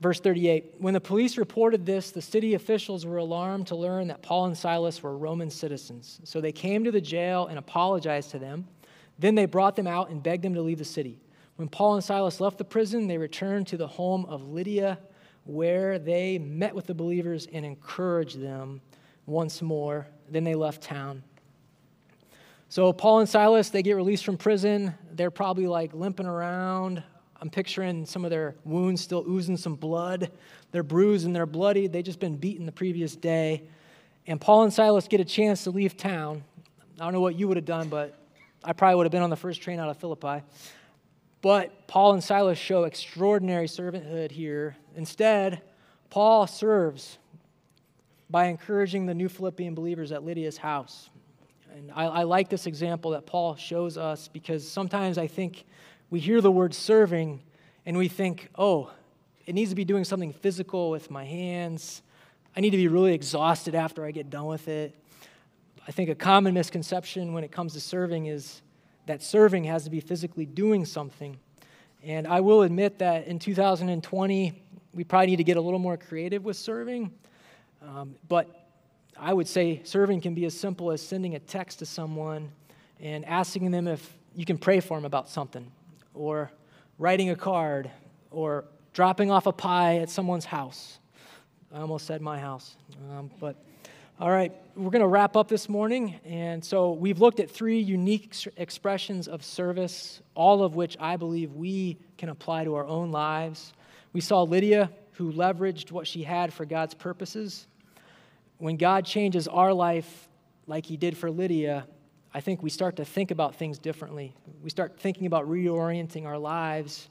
Verse 0.00 0.18
38 0.20 0.74
When 0.78 0.94
the 0.94 1.00
police 1.00 1.36
reported 1.36 1.84
this, 1.84 2.10
the 2.10 2.22
city 2.22 2.54
officials 2.54 3.06
were 3.06 3.18
alarmed 3.18 3.66
to 3.68 3.76
learn 3.76 4.08
that 4.08 4.22
Paul 4.22 4.46
and 4.46 4.56
Silas 4.56 5.02
were 5.02 5.16
Roman 5.16 5.50
citizens. 5.50 6.20
So 6.24 6.40
they 6.40 6.52
came 6.52 6.84
to 6.84 6.90
the 6.90 7.00
jail 7.00 7.46
and 7.46 7.58
apologized 7.58 8.30
to 8.30 8.38
them. 8.38 8.66
Then 9.18 9.34
they 9.34 9.46
brought 9.46 9.76
them 9.76 9.86
out 9.86 10.10
and 10.10 10.22
begged 10.22 10.42
them 10.42 10.54
to 10.54 10.62
leave 10.62 10.78
the 10.78 10.84
city. 10.84 11.20
When 11.56 11.68
Paul 11.68 11.96
and 11.96 12.04
Silas 12.04 12.40
left 12.40 12.56
the 12.56 12.64
prison, 12.64 13.06
they 13.06 13.18
returned 13.18 13.66
to 13.68 13.76
the 13.76 13.86
home 13.86 14.24
of 14.26 14.48
Lydia 14.48 14.98
where 15.44 15.98
they 15.98 16.38
met 16.38 16.74
with 16.74 16.86
the 16.86 16.94
believers 16.94 17.46
and 17.52 17.66
encouraged 17.66 18.40
them 18.40 18.80
once 19.26 19.60
more. 19.60 20.06
Then 20.30 20.44
they 20.44 20.54
left 20.54 20.82
town. 20.82 21.22
So 22.68 22.92
Paul 22.92 23.20
and 23.20 23.28
Silas, 23.28 23.68
they 23.68 23.82
get 23.82 23.96
released 23.96 24.24
from 24.24 24.36
prison. 24.36 24.94
They're 25.12 25.30
probably 25.30 25.66
like 25.66 25.92
limping 25.92 26.26
around. 26.26 27.02
I'm 27.40 27.48
picturing 27.48 28.04
some 28.04 28.24
of 28.24 28.30
their 28.30 28.54
wounds 28.64 29.00
still 29.00 29.24
oozing 29.26 29.56
some 29.56 29.74
blood. 29.74 30.30
They're 30.72 30.82
bruised 30.82 31.24
and 31.24 31.34
they're 31.34 31.46
bloody. 31.46 31.86
They've 31.86 32.04
just 32.04 32.20
been 32.20 32.36
beaten 32.36 32.66
the 32.66 32.72
previous 32.72 33.16
day. 33.16 33.62
And 34.26 34.38
Paul 34.40 34.64
and 34.64 34.72
Silas 34.72 35.08
get 35.08 35.20
a 35.20 35.24
chance 35.24 35.64
to 35.64 35.70
leave 35.70 35.96
town. 35.96 36.44
I 37.00 37.04
don't 37.04 37.14
know 37.14 37.20
what 37.20 37.36
you 37.36 37.48
would 37.48 37.56
have 37.56 37.64
done, 37.64 37.88
but 37.88 38.18
I 38.62 38.74
probably 38.74 38.96
would 38.96 39.06
have 39.06 39.12
been 39.12 39.22
on 39.22 39.30
the 39.30 39.36
first 39.36 39.62
train 39.62 39.80
out 39.80 39.88
of 39.88 39.96
Philippi. 39.96 40.42
But 41.40 41.88
Paul 41.88 42.12
and 42.12 42.22
Silas 42.22 42.58
show 42.58 42.84
extraordinary 42.84 43.66
servanthood 43.66 44.30
here. 44.30 44.76
Instead, 44.94 45.62
Paul 46.10 46.46
serves 46.46 47.16
by 48.28 48.46
encouraging 48.46 49.06
the 49.06 49.14
new 49.14 49.30
Philippian 49.30 49.74
believers 49.74 50.12
at 50.12 50.22
Lydia's 50.22 50.58
house. 50.58 51.08
And 51.74 51.90
I, 51.94 52.04
I, 52.04 52.22
like 52.24 52.48
this 52.48 52.66
example 52.66 53.12
that 53.12 53.26
Paul 53.26 53.56
shows 53.56 53.96
us 53.96 54.28
because 54.28 54.68
sometimes 54.68 55.18
I 55.18 55.26
think 55.26 55.64
we 56.10 56.18
hear 56.18 56.40
the 56.40 56.50
word 56.50 56.74
serving 56.74 57.42
and 57.86 57.96
we 57.96 58.08
think, 58.08 58.48
oh, 58.58 58.90
it 59.46 59.54
needs 59.54 59.70
to 59.70 59.76
be 59.76 59.84
doing 59.84 60.04
something 60.04 60.32
physical 60.32 60.90
with 60.90 61.10
my 61.10 61.24
hands. 61.24 62.02
I 62.56 62.60
need 62.60 62.70
to 62.70 62.76
be 62.76 62.88
really 62.88 63.14
exhausted 63.14 63.74
after 63.74 64.04
I 64.04 64.10
get 64.10 64.28
done 64.28 64.46
with 64.46 64.68
it. 64.68 64.94
I 65.86 65.92
think 65.92 66.10
a 66.10 66.14
common 66.14 66.52
misconception 66.54 67.32
when 67.32 67.44
it 67.44 67.52
comes 67.52 67.72
to 67.74 67.80
serving 67.80 68.26
is 68.26 68.60
that 69.06 69.22
serving 69.22 69.64
has 69.64 69.84
to 69.84 69.90
be 69.90 70.00
physically 70.00 70.46
doing 70.46 70.84
something. 70.84 71.38
And 72.02 72.26
I 72.26 72.40
will 72.40 72.62
admit 72.62 72.98
that 72.98 73.26
in 73.26 73.38
2020, 73.38 74.62
we 74.92 75.04
probably 75.04 75.26
need 75.28 75.36
to 75.36 75.44
get 75.44 75.56
a 75.56 75.60
little 75.60 75.78
more 75.78 75.96
creative 75.96 76.44
with 76.44 76.56
serving. 76.56 77.12
Um, 77.82 78.16
but 78.28 78.68
I 79.18 79.32
would 79.32 79.48
say 79.48 79.80
serving 79.84 80.20
can 80.20 80.34
be 80.34 80.44
as 80.44 80.58
simple 80.58 80.90
as 80.90 81.02
sending 81.02 81.34
a 81.34 81.38
text 81.38 81.78
to 81.80 81.86
someone 81.86 82.50
and 83.00 83.24
asking 83.24 83.70
them 83.70 83.86
if 83.86 84.16
you 84.34 84.44
can 84.44 84.58
pray 84.58 84.80
for 84.80 84.96
them 84.96 85.04
about 85.04 85.28
something, 85.28 85.70
or 86.14 86.50
writing 86.98 87.30
a 87.30 87.36
card, 87.36 87.90
or 88.30 88.64
dropping 88.92 89.30
off 89.30 89.46
a 89.46 89.52
pie 89.52 89.98
at 89.98 90.10
someone's 90.10 90.44
house. 90.44 90.98
I 91.72 91.80
almost 91.80 92.06
said 92.06 92.20
my 92.20 92.38
house, 92.38 92.76
um, 93.10 93.30
but 93.40 93.56
all 94.20 94.30
right, 94.30 94.52
we're 94.76 94.90
going 94.90 95.00
to 95.00 95.08
wrap 95.08 95.34
up 95.34 95.48
this 95.48 95.66
morning. 95.66 96.20
And 96.26 96.62
so 96.62 96.92
we've 96.92 97.20
looked 97.20 97.40
at 97.40 97.50
three 97.50 97.80
unique 97.80 98.34
expressions 98.58 99.28
of 99.28 99.42
service, 99.42 100.20
all 100.34 100.62
of 100.62 100.74
which 100.74 100.94
I 101.00 101.16
believe 101.16 101.54
we 101.54 101.96
can 102.18 102.28
apply 102.28 102.64
to 102.64 102.74
our 102.74 102.84
own 102.84 103.12
lives. 103.12 103.72
We 104.12 104.20
saw 104.20 104.42
Lydia, 104.42 104.90
who 105.12 105.32
leveraged 105.32 105.90
what 105.90 106.06
she 106.06 106.22
had 106.22 106.52
for 106.52 106.66
God's 106.66 106.92
purposes. 106.92 107.66
When 108.58 108.76
God 108.76 109.06
changes 109.06 109.48
our 109.48 109.72
life 109.72 110.28
like 110.66 110.84
he 110.84 110.98
did 110.98 111.16
for 111.16 111.30
Lydia, 111.30 111.86
I 112.32 112.40
think 112.40 112.62
we 112.62 112.70
start 112.70 112.96
to 112.96 113.04
think 113.04 113.30
about 113.30 113.56
things 113.56 113.78
differently. 113.78 114.34
We 114.62 114.70
start 114.70 114.98
thinking 114.98 115.26
about 115.26 115.48
reorienting 115.48 116.26
our 116.26 116.38
lives, 116.38 117.08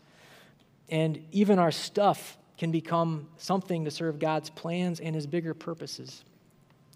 and 0.89 1.21
even 1.31 1.59
our 1.59 1.71
stuff 1.71 2.37
can 2.57 2.71
become 2.71 3.27
something 3.37 3.85
to 3.85 3.91
serve 3.91 4.19
God's 4.19 4.49
plans 4.49 4.99
and 4.99 5.15
his 5.15 5.27
bigger 5.27 5.53
purposes. 5.53 6.23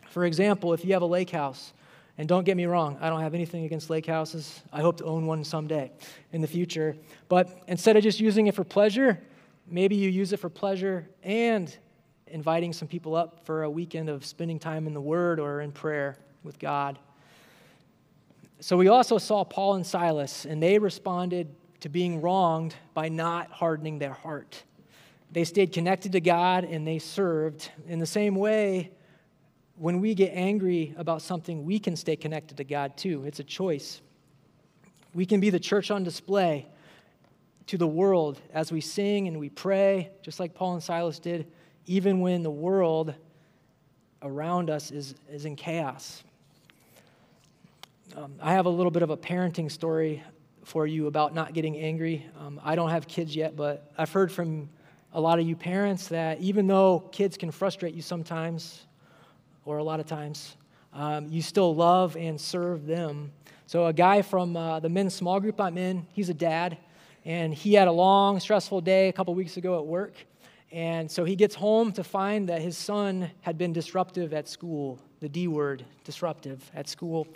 For 0.09 0.25
example, 0.25 0.73
if 0.73 0.85
you 0.85 0.93
have 0.93 1.01
a 1.01 1.07
lake 1.07 1.31
house, 1.31 1.73
and 2.17 2.27
don't 2.27 2.43
get 2.43 2.55
me 2.55 2.65
wrong, 2.65 2.97
I 3.01 3.09
don't 3.09 3.21
have 3.21 3.33
anything 3.33 3.65
against 3.65 3.89
lake 3.89 4.05
houses. 4.05 4.61
I 4.71 4.81
hope 4.81 4.97
to 4.97 5.05
own 5.05 5.25
one 5.25 5.43
someday 5.43 5.91
in 6.31 6.41
the 6.41 6.47
future. 6.47 6.95
But 7.27 7.63
instead 7.67 7.97
of 7.97 8.03
just 8.03 8.19
using 8.19 8.47
it 8.47 8.53
for 8.53 8.63
pleasure, 8.63 9.19
maybe 9.67 9.95
you 9.95 10.09
use 10.09 10.31
it 10.31 10.37
for 10.37 10.49
pleasure 10.49 11.09
and 11.23 11.75
inviting 12.27 12.71
some 12.71 12.87
people 12.87 13.15
up 13.15 13.45
for 13.45 13.63
a 13.63 13.69
weekend 13.69 14.09
of 14.09 14.25
spending 14.25 14.59
time 14.59 14.85
in 14.85 14.93
the 14.93 15.01
Word 15.01 15.39
or 15.39 15.61
in 15.61 15.71
prayer 15.71 16.17
with 16.43 16.59
God. 16.59 16.99
So 18.63 18.77
we 18.77 18.87
also 18.87 19.17
saw 19.17 19.43
Paul 19.43 19.73
and 19.73 19.85
Silas, 19.85 20.45
and 20.45 20.63
they 20.63 20.79
responded 20.79 21.53
to 21.81 21.89
being 21.89 22.21
wronged 22.21 22.73
by 22.93 23.09
not 23.09 23.51
hardening 23.51 23.99
their 23.99 24.13
heart. 24.13 24.63
They 25.33 25.43
stayed 25.43 25.73
connected 25.73 26.13
to 26.13 26.21
God 26.21 26.63
and 26.63 26.87
they 26.87 26.97
served. 26.97 27.69
In 27.89 27.99
the 27.99 28.05
same 28.05 28.35
way, 28.35 28.91
when 29.75 29.99
we 29.99 30.15
get 30.15 30.31
angry 30.33 30.95
about 30.97 31.21
something, 31.21 31.65
we 31.65 31.77
can 31.77 31.97
stay 31.97 32.15
connected 32.15 32.55
to 32.55 32.63
God 32.63 32.95
too. 32.95 33.25
It's 33.25 33.41
a 33.41 33.43
choice. 33.43 33.99
We 35.13 35.25
can 35.25 35.41
be 35.41 35.49
the 35.49 35.59
church 35.59 35.91
on 35.91 36.05
display 36.05 36.65
to 37.67 37.77
the 37.77 37.85
world 37.85 38.39
as 38.53 38.71
we 38.71 38.79
sing 38.79 39.27
and 39.27 39.41
we 39.41 39.49
pray, 39.49 40.09
just 40.21 40.39
like 40.39 40.53
Paul 40.53 40.75
and 40.75 40.83
Silas 40.83 41.19
did, 41.19 41.51
even 41.85 42.21
when 42.21 42.43
the 42.43 42.51
world 42.51 43.13
around 44.21 44.69
us 44.69 44.89
is, 44.89 45.15
is 45.29 45.43
in 45.43 45.57
chaos. 45.57 46.23
Um, 48.15 48.35
I 48.39 48.53
have 48.53 48.67
a 48.67 48.69
little 48.69 48.91
bit 48.91 49.01
of 49.01 49.09
a 49.09 49.17
parenting 49.17 49.71
story 49.71 50.21
for 50.65 50.85
you 50.85 51.07
about 51.07 51.33
not 51.33 51.53
getting 51.53 51.77
angry. 51.77 52.29
Um, 52.39 52.61
I 52.63 52.75
don't 52.75 52.91
have 52.91 53.07
kids 53.07 53.35
yet, 53.35 53.55
but 53.55 53.91
I've 53.97 54.11
heard 54.11 54.31
from 54.31 54.69
a 55.13 55.19
lot 55.19 55.39
of 55.39 55.47
you 55.47 55.55
parents 55.55 56.09
that 56.09 56.39
even 56.39 56.67
though 56.67 56.99
kids 57.11 57.37
can 57.37 57.49
frustrate 57.49 57.95
you 57.95 58.03
sometimes, 58.03 58.85
or 59.65 59.79
a 59.79 59.83
lot 59.83 59.99
of 59.99 60.05
times, 60.05 60.57
um, 60.93 61.27
you 61.27 61.41
still 61.41 61.73
love 61.73 62.15
and 62.15 62.39
serve 62.39 62.85
them. 62.85 63.31
So, 63.65 63.87
a 63.87 63.93
guy 63.93 64.21
from 64.21 64.55
uh, 64.55 64.79
the 64.79 64.89
men's 64.89 65.15
small 65.15 65.39
group 65.39 65.59
I'm 65.59 65.79
in, 65.79 66.05
he's 66.13 66.29
a 66.29 66.35
dad, 66.35 66.77
and 67.25 67.51
he 67.51 67.73
had 67.73 67.87
a 67.87 67.91
long, 67.91 68.39
stressful 68.39 68.81
day 68.81 69.09
a 69.09 69.13
couple 69.13 69.33
weeks 69.33 69.57
ago 69.57 69.79
at 69.79 69.87
work. 69.87 70.13
And 70.73 71.09
so 71.09 71.23
he 71.23 71.35
gets 71.35 71.53
home 71.53 71.91
to 71.93 72.03
find 72.03 72.49
that 72.49 72.59
his 72.59 72.75
son 72.75 73.29
had 73.41 73.59
been 73.59 73.73
disruptive 73.73 74.33
at 74.33 74.47
school, 74.47 74.99
the 75.19 75.29
D 75.29 75.47
word, 75.47 75.85
disruptive 76.03 76.69
at 76.73 76.89
school. 76.89 77.27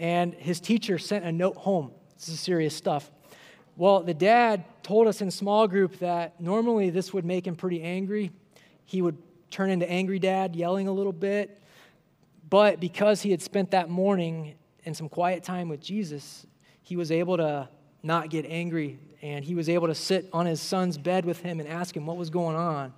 And 0.00 0.32
his 0.32 0.60
teacher 0.60 0.98
sent 0.98 1.26
a 1.26 1.30
note 1.30 1.56
home. 1.56 1.92
This 2.16 2.30
is 2.30 2.40
serious 2.40 2.74
stuff. 2.74 3.10
Well, 3.76 4.02
the 4.02 4.14
dad 4.14 4.64
told 4.82 5.06
us 5.06 5.20
in 5.20 5.30
small 5.30 5.68
group 5.68 5.98
that 5.98 6.40
normally 6.40 6.88
this 6.88 7.12
would 7.12 7.26
make 7.26 7.46
him 7.46 7.54
pretty 7.54 7.82
angry. 7.82 8.30
He 8.86 9.02
would 9.02 9.18
turn 9.50 9.68
into 9.68 9.88
angry 9.88 10.18
dad, 10.18 10.56
yelling 10.56 10.88
a 10.88 10.92
little 10.92 11.12
bit. 11.12 11.60
But 12.48 12.80
because 12.80 13.20
he 13.20 13.30
had 13.30 13.42
spent 13.42 13.72
that 13.72 13.90
morning 13.90 14.54
in 14.84 14.94
some 14.94 15.10
quiet 15.10 15.44
time 15.44 15.68
with 15.68 15.80
Jesus, 15.80 16.46
he 16.82 16.96
was 16.96 17.12
able 17.12 17.36
to 17.36 17.68
not 18.02 18.30
get 18.30 18.46
angry 18.46 18.98
and 19.20 19.44
he 19.44 19.54
was 19.54 19.68
able 19.68 19.86
to 19.86 19.94
sit 19.94 20.30
on 20.32 20.46
his 20.46 20.62
son's 20.62 20.96
bed 20.96 21.26
with 21.26 21.40
him 21.40 21.60
and 21.60 21.68
ask 21.68 21.94
him 21.94 22.06
what 22.06 22.16
was 22.16 22.30
going 22.30 22.56
on 22.56 22.94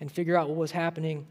and 0.00 0.12
figure 0.12 0.36
out 0.36 0.48
what 0.48 0.58
was 0.58 0.70
happening. 0.70 1.26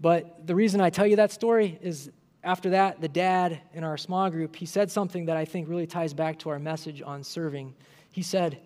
But 0.00 0.46
the 0.46 0.54
reason 0.54 0.80
I 0.80 0.88
tell 0.88 1.06
you 1.06 1.16
that 1.16 1.32
story 1.32 1.78
is 1.82 2.10
after 2.44 2.70
that, 2.70 3.00
the 3.00 3.08
dad 3.08 3.60
in 3.72 3.84
our 3.84 3.96
small 3.96 4.30
group, 4.30 4.54
he 4.54 4.66
said 4.66 4.90
something 4.90 5.26
that 5.26 5.36
I 5.36 5.46
think 5.46 5.68
really 5.68 5.86
ties 5.86 6.12
back 6.12 6.38
to 6.40 6.50
our 6.50 6.58
message 6.58 7.02
on 7.02 7.24
serving. 7.24 7.74
He 8.10 8.22
said, 8.22 8.58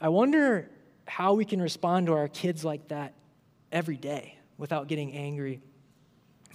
I 0.00 0.10
wonder 0.10 0.68
how 1.06 1.32
we 1.32 1.44
can 1.44 1.60
respond 1.60 2.06
to 2.06 2.12
our 2.12 2.28
kids 2.28 2.64
like 2.64 2.88
that 2.88 3.14
every 3.72 3.96
day 3.96 4.36
without 4.58 4.86
getting 4.86 5.14
angry. 5.14 5.60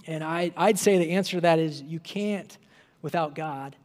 And 0.06 0.22
I, 0.22 0.52
I'd 0.56 0.78
say 0.78 0.98
the 0.98 1.10
answer 1.10 1.38
to 1.38 1.40
that 1.42 1.58
is 1.58 1.82
you 1.82 1.98
can't 2.00 2.56
without 3.02 3.34
God. 3.34 3.76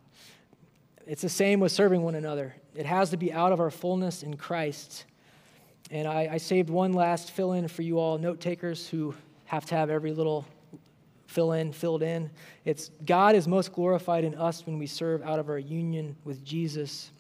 It's 1.08 1.22
the 1.22 1.30
same 1.30 1.60
with 1.60 1.72
serving 1.72 2.02
one 2.02 2.16
another. 2.16 2.56
It 2.76 2.86
has 2.86 3.10
to 3.10 3.18
be 3.18 3.34
out 3.34 3.52
of 3.52 3.60
our 3.60 3.72
fullness 3.72 4.22
in 4.22 4.38
Christ. 4.38 5.06
And 5.90 6.08
I, 6.08 6.30
I 6.34 6.38
saved 6.38 6.70
one 6.70 6.94
last 6.94 7.32
fill 7.32 7.54
in 7.54 7.68
for 7.68 7.82
you 7.82 7.98
all 7.98 8.18
note 8.18 8.40
takers 8.40 8.88
who 8.88 9.16
have 9.46 9.66
to 9.68 9.76
have 9.76 9.90
every 9.90 10.12
little 10.12 10.46
fill 11.28 11.52
in 11.52 11.72
filled 11.72 12.02
in. 12.02 12.32
It's 12.66 12.90
God 13.06 13.36
is 13.36 13.48
most 13.48 13.74
glorified 13.74 14.24
in 14.24 14.34
us 14.36 14.66
when 14.66 14.80
we 14.80 14.88
serve 14.88 15.22
out 15.22 15.38
of 15.38 15.50
our 15.50 15.60
union 15.60 16.16
with 16.24 16.44
Jesus. 16.44 17.12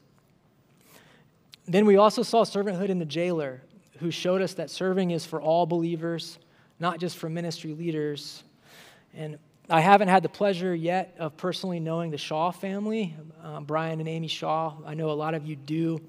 Then 1.67 1.85
we 1.85 1.97
also 1.97 2.23
saw 2.23 2.43
servanthood 2.43 2.89
in 2.89 2.97
the 2.97 3.05
jailer, 3.05 3.61
who 3.99 4.09
showed 4.09 4.41
us 4.41 4.53
that 4.55 4.69
serving 4.69 5.11
is 5.11 5.25
for 5.25 5.41
all 5.41 5.65
believers, 5.65 6.39
not 6.79 6.99
just 6.99 7.17
for 7.17 7.29
ministry 7.29 7.73
leaders. 7.73 8.43
And 9.13 9.37
I 9.69 9.81
haven't 9.81 10.07
had 10.07 10.23
the 10.23 10.29
pleasure 10.29 10.73
yet 10.73 11.15
of 11.19 11.35
personally 11.35 11.81
knowing 11.81 12.09
the 12.09 12.17
Shaw 12.17 12.51
family, 12.51 13.13
um, 13.43 13.65
Brian 13.65 13.99
and 13.99 14.07
Amy 14.07 14.29
Shaw. 14.29 14.73
I 14.85 14.93
know 14.93 15.11
a 15.11 15.13
lot 15.13 15.33
of 15.33 15.45
you 15.45 15.57
do. 15.57 15.99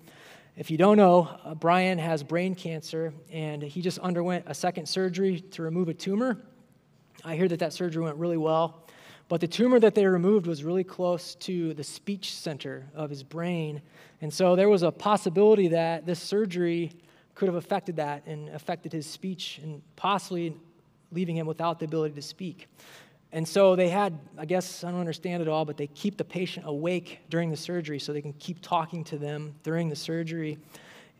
If 0.56 0.70
you 0.70 0.76
don't 0.76 0.96
know, 0.96 1.28
uh, 1.44 1.54
Brian 1.54 1.98
has 1.98 2.22
brain 2.22 2.54
cancer, 2.54 3.12
and 3.32 3.62
he 3.62 3.80
just 3.80 3.98
underwent 3.98 4.44
a 4.46 4.54
second 4.54 4.86
surgery 4.86 5.40
to 5.40 5.62
remove 5.62 5.88
a 5.88 5.94
tumor. 5.94 6.36
I 7.24 7.36
hear 7.36 7.48
that 7.48 7.58
that 7.58 7.72
surgery 7.72 8.02
went 8.02 8.16
really 8.16 8.36
well, 8.36 8.84
but 9.28 9.40
the 9.40 9.48
tumor 9.48 9.80
that 9.80 9.94
they 9.94 10.06
removed 10.06 10.46
was 10.46 10.64
really 10.64 10.84
close 10.84 11.34
to 11.36 11.74
the 11.74 11.84
speech 11.84 12.34
center 12.34 12.86
of 12.94 13.10
his 13.10 13.22
brain. 13.22 13.82
And 14.20 14.32
so 14.32 14.56
there 14.56 14.68
was 14.68 14.82
a 14.82 14.90
possibility 14.90 15.68
that 15.68 16.06
this 16.06 16.20
surgery 16.20 16.92
could 17.34 17.46
have 17.46 17.56
affected 17.56 17.96
that 17.96 18.26
and 18.26 18.48
affected 18.50 18.92
his 18.92 19.06
speech 19.06 19.60
and 19.62 19.82
possibly 19.96 20.56
leaving 21.12 21.36
him 21.36 21.46
without 21.46 21.78
the 21.78 21.84
ability 21.84 22.14
to 22.14 22.22
speak. 22.22 22.68
And 23.32 23.46
so 23.46 23.76
they 23.76 23.90
had, 23.90 24.18
I 24.38 24.46
guess, 24.46 24.82
I 24.84 24.90
don't 24.90 25.00
understand 25.00 25.42
it 25.42 25.48
all, 25.48 25.64
but 25.64 25.76
they 25.76 25.86
keep 25.88 26.16
the 26.16 26.24
patient 26.24 26.66
awake 26.66 27.20
during 27.28 27.50
the 27.50 27.56
surgery 27.56 27.98
so 27.98 28.12
they 28.12 28.22
can 28.22 28.32
keep 28.34 28.62
talking 28.62 29.04
to 29.04 29.18
them 29.18 29.54
during 29.62 29.88
the 29.88 29.96
surgery. 29.96 30.58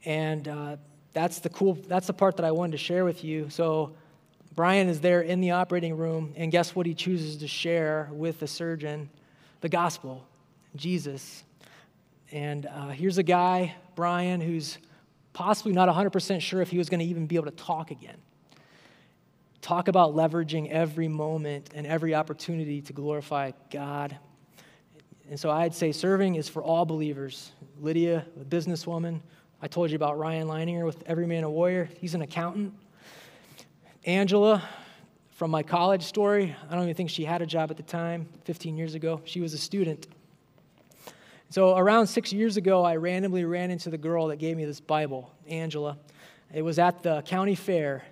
And 0.05 0.49
uh, 0.49 0.77
that's 1.13 1.41
the 1.41 1.51
cool, 1.51 1.75
that's 1.87 2.07
the 2.07 2.15
part 2.15 2.37
that 2.39 2.47
I 2.47 2.51
wanted 2.51 2.73
to 2.73 2.79
share 2.79 3.05
with 3.05 3.25
you. 3.25 3.51
So 3.51 3.95
Brian 4.59 4.89
is 4.89 5.01
there 5.01 5.21
in 5.21 5.41
the 5.41 5.53
operating 5.53 5.97
room, 5.97 6.35
and 6.37 6.51
guess 6.51 6.75
what 6.75 6.85
he 6.85 6.93
chooses 6.93 7.37
to 7.37 7.47
share 7.47 8.09
with 8.11 8.41
the 8.41 8.49
surgeon? 8.49 9.09
The 9.61 9.69
gospel, 9.69 10.27
Jesus. 10.75 11.45
And 12.33 12.67
uh, 12.67 12.89
here's 12.89 13.19
a 13.19 13.23
guy, 13.23 13.77
Brian, 13.95 14.41
who's 14.41 14.79
possibly 15.33 15.71
not 15.71 15.89
100% 15.89 16.41
sure 16.41 16.61
if 16.61 16.71
he 16.71 16.77
was 16.77 16.89
going 16.89 16.99
to 16.99 17.07
even 17.07 17.29
be 17.29 17.37
able 17.37 17.45
to 17.45 17.53
talk 17.53 17.93
again. 17.93 18.17
Talk 19.61 19.87
about 19.87 20.17
leveraging 20.17 20.69
every 20.71 21.07
moment 21.07 21.71
and 21.73 21.87
every 21.87 22.17
opportunity 22.17 22.83
to 22.83 22.93
glorify 22.93 23.53
God. 23.71 24.19
And 25.31 25.39
so 25.39 25.53
I'd 25.53 25.73
say 25.73 25.93
serving 25.93 26.35
is 26.35 26.49
for 26.49 26.65
all 26.65 26.85
believers. 26.85 27.53
Lydia, 27.79 28.27
a 28.41 28.45
businesswoman. 28.45 29.21
I 29.63 29.69
told 29.69 29.91
you 29.91 29.95
about 29.95 30.19
Ryan 30.19 30.49
Leininger 30.49 30.85
with 30.85 31.01
Every 31.07 31.29
Man 31.29 31.45
a 31.45 31.51
Warrior. 31.51 31.89
He's 32.01 32.17
an 32.17 32.23
accountant. 32.23 32.75
Angela, 34.05 34.63
from 35.33 35.51
my 35.51 35.63
college 35.63 36.05
story, 36.05 36.55
I 36.71 36.75
don't 36.75 36.85
even 36.85 36.95
think 36.95 37.11
she 37.11 37.25
had 37.25 37.43
a 37.43 37.47
job 37.47 37.71
at 37.71 37.77
the 37.77 37.83
time, 37.83 38.29
15 38.45 38.77
years 38.77 38.95
ago. 38.95 39.21
She 39.25 39.41
was 39.41 39.55
a 39.55 39.59
student. 39.59 40.07
So, 41.51 41.77
around 41.77 42.07
six 42.07 42.33
years 42.33 42.57
ago, 42.57 42.85
I 42.85 42.97
randomly 42.97 43.45
ran 43.45 43.71
into 43.71 43.91
the 43.91 43.99
girl 43.99 44.29
that 44.29 44.37
gave 44.37 44.57
me 44.57 44.65
this 44.65 44.81
Bible, 44.81 45.33
Angela. 45.49 45.99
It 46.55 46.63
was 46.63 46.79
at 46.79 47.03
the 47.03 47.23
county 47.23 47.57
fair. 47.57 48.05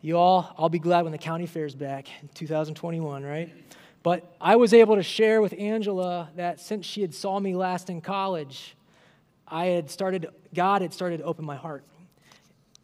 You 0.00 0.18
all, 0.18 0.52
I'll 0.58 0.68
be 0.68 0.80
glad 0.80 1.02
when 1.02 1.12
the 1.12 1.18
county 1.18 1.46
fair's 1.46 1.74
back 1.74 2.08
in 2.20 2.28
2021, 2.34 3.22
right? 3.22 3.52
But 4.02 4.34
I 4.40 4.56
was 4.56 4.74
able 4.74 4.96
to 4.96 5.02
share 5.04 5.40
with 5.40 5.54
Angela 5.56 6.30
that 6.34 6.58
since 6.58 6.84
she 6.84 7.00
had 7.00 7.14
saw 7.14 7.38
me 7.38 7.54
last 7.54 7.88
in 7.88 8.00
college, 8.00 8.74
I 9.46 9.66
had 9.66 9.88
started, 9.88 10.26
God 10.52 10.82
had 10.82 10.92
started 10.92 11.18
to 11.18 11.24
open 11.24 11.44
my 11.44 11.56
heart. 11.56 11.84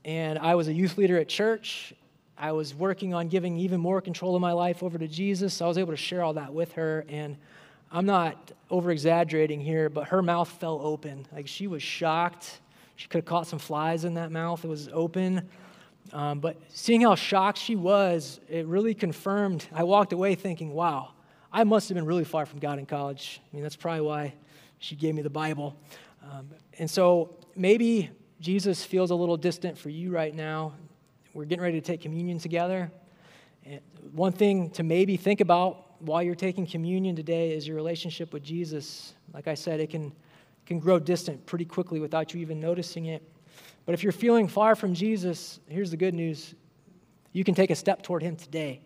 And 0.04 0.38
I 0.38 0.54
was 0.54 0.68
a 0.68 0.72
youth 0.72 0.96
leader 0.96 1.18
at 1.18 1.28
church, 1.28 1.94
I 2.38 2.52
was 2.52 2.74
working 2.74 3.14
on 3.14 3.28
giving 3.28 3.56
even 3.58 3.80
more 3.80 4.00
control 4.00 4.36
of 4.36 4.40
my 4.40 4.52
life 4.52 4.82
over 4.82 4.96
to 4.96 5.08
Jesus. 5.08 5.54
So 5.54 5.64
I 5.64 5.68
was 5.68 5.78
able 5.78 5.92
to 5.92 5.96
share 5.96 6.22
all 6.22 6.34
that 6.34 6.54
with 6.54 6.72
her. 6.72 7.04
And 7.08 7.36
I'm 7.90 8.06
not 8.06 8.52
over 8.70 8.90
exaggerating 8.90 9.60
here, 9.60 9.88
but 9.88 10.08
her 10.08 10.22
mouth 10.22 10.48
fell 10.48 10.80
open. 10.82 11.26
Like 11.32 11.48
she 11.48 11.66
was 11.66 11.82
shocked. 11.82 12.60
She 12.96 13.08
could 13.08 13.18
have 13.18 13.24
caught 13.24 13.46
some 13.46 13.58
flies 13.58 14.04
in 14.04 14.14
that 14.14 14.30
mouth. 14.30 14.64
It 14.64 14.68
was 14.68 14.88
open. 14.92 15.48
Um, 16.12 16.38
but 16.40 16.56
seeing 16.68 17.00
how 17.00 17.14
shocked 17.16 17.58
she 17.58 17.76
was, 17.76 18.40
it 18.48 18.66
really 18.66 18.94
confirmed. 18.94 19.66
I 19.72 19.82
walked 19.82 20.12
away 20.12 20.34
thinking, 20.34 20.72
wow, 20.72 21.10
I 21.52 21.64
must 21.64 21.88
have 21.88 21.96
been 21.96 22.06
really 22.06 22.24
far 22.24 22.46
from 22.46 22.60
God 22.60 22.78
in 22.78 22.86
college. 22.86 23.40
I 23.42 23.56
mean, 23.56 23.62
that's 23.62 23.76
probably 23.76 24.02
why 24.02 24.34
she 24.78 24.96
gave 24.96 25.14
me 25.14 25.22
the 25.22 25.30
Bible. 25.30 25.76
Um, 26.22 26.48
and 26.78 26.90
so 26.90 27.36
maybe 27.56 28.10
Jesus 28.40 28.84
feels 28.84 29.10
a 29.10 29.14
little 29.14 29.36
distant 29.36 29.76
for 29.76 29.90
you 29.90 30.10
right 30.10 30.34
now. 30.34 30.74
We're 31.38 31.44
getting 31.44 31.62
ready 31.62 31.80
to 31.80 31.86
take 31.86 32.00
communion 32.00 32.40
together. 32.40 32.90
And 33.64 33.80
one 34.10 34.32
thing 34.32 34.70
to 34.70 34.82
maybe 34.82 35.16
think 35.16 35.40
about 35.40 36.02
while 36.02 36.20
you're 36.20 36.34
taking 36.34 36.66
communion 36.66 37.14
today 37.14 37.52
is 37.52 37.64
your 37.64 37.76
relationship 37.76 38.32
with 38.32 38.42
Jesus. 38.42 39.14
Like 39.32 39.46
I 39.46 39.54
said, 39.54 39.78
it 39.78 39.88
can, 39.88 40.10
can 40.66 40.80
grow 40.80 40.98
distant 40.98 41.46
pretty 41.46 41.64
quickly 41.64 42.00
without 42.00 42.34
you 42.34 42.40
even 42.40 42.58
noticing 42.58 43.06
it. 43.06 43.22
But 43.86 43.94
if 43.94 44.02
you're 44.02 44.10
feeling 44.10 44.48
far 44.48 44.74
from 44.74 44.94
Jesus, 44.94 45.60
here's 45.68 45.92
the 45.92 45.96
good 45.96 46.12
news 46.12 46.56
you 47.32 47.44
can 47.44 47.54
take 47.54 47.70
a 47.70 47.76
step 47.76 48.02
toward 48.02 48.20
Him 48.20 48.34
today, 48.34 48.80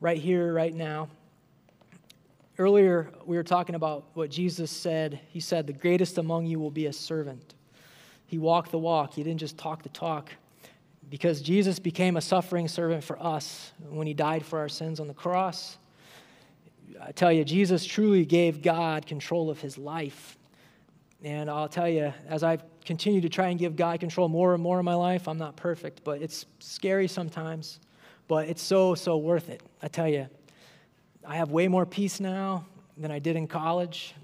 right 0.00 0.16
here, 0.16 0.54
right 0.54 0.72
now. 0.72 1.10
Earlier, 2.56 3.10
we 3.26 3.36
were 3.36 3.42
talking 3.42 3.74
about 3.74 4.06
what 4.14 4.30
Jesus 4.30 4.70
said. 4.70 5.20
He 5.28 5.40
said, 5.40 5.66
The 5.66 5.74
greatest 5.74 6.16
among 6.16 6.46
you 6.46 6.58
will 6.60 6.70
be 6.70 6.86
a 6.86 6.94
servant. 6.94 7.56
He 8.26 8.38
walked 8.38 8.70
the 8.70 8.78
walk, 8.78 9.12
he 9.12 9.22
didn't 9.22 9.40
just 9.40 9.58
talk 9.58 9.82
the 9.82 9.90
talk 9.90 10.30
because 11.10 11.42
Jesus 11.42 11.80
became 11.80 12.16
a 12.16 12.20
suffering 12.20 12.68
servant 12.68 13.02
for 13.02 13.20
us 13.20 13.72
when 13.88 14.06
he 14.06 14.14
died 14.14 14.46
for 14.46 14.60
our 14.60 14.68
sins 14.68 15.00
on 15.00 15.08
the 15.08 15.14
cross. 15.14 15.76
I 17.02 17.10
tell 17.10 17.32
you, 17.32 17.44
Jesus 17.44 17.84
truly 17.84 18.24
gave 18.24 18.62
God 18.62 19.06
control 19.06 19.50
of 19.50 19.60
his 19.60 19.76
life. 19.76 20.38
And 21.22 21.50
I'll 21.50 21.68
tell 21.68 21.88
you, 21.88 22.14
as 22.28 22.44
I 22.44 22.58
continue 22.84 23.20
to 23.22 23.28
try 23.28 23.48
and 23.48 23.58
give 23.58 23.74
God 23.74 23.98
control 24.00 24.28
more 24.28 24.54
and 24.54 24.62
more 24.62 24.78
in 24.78 24.84
my 24.84 24.94
life, 24.94 25.26
I'm 25.26 25.36
not 25.36 25.56
perfect, 25.56 26.02
but 26.04 26.22
it's 26.22 26.46
scary 26.60 27.08
sometimes. 27.08 27.80
But 28.28 28.48
it's 28.48 28.62
so, 28.62 28.94
so 28.94 29.16
worth 29.16 29.50
it. 29.50 29.62
I 29.82 29.88
tell 29.88 30.08
you, 30.08 30.28
I 31.26 31.36
have 31.36 31.50
way 31.50 31.66
more 31.66 31.84
peace 31.84 32.20
now 32.20 32.66
than 32.96 33.10
I 33.10 33.18
did 33.18 33.34
in 33.34 33.48
college. 33.48 34.14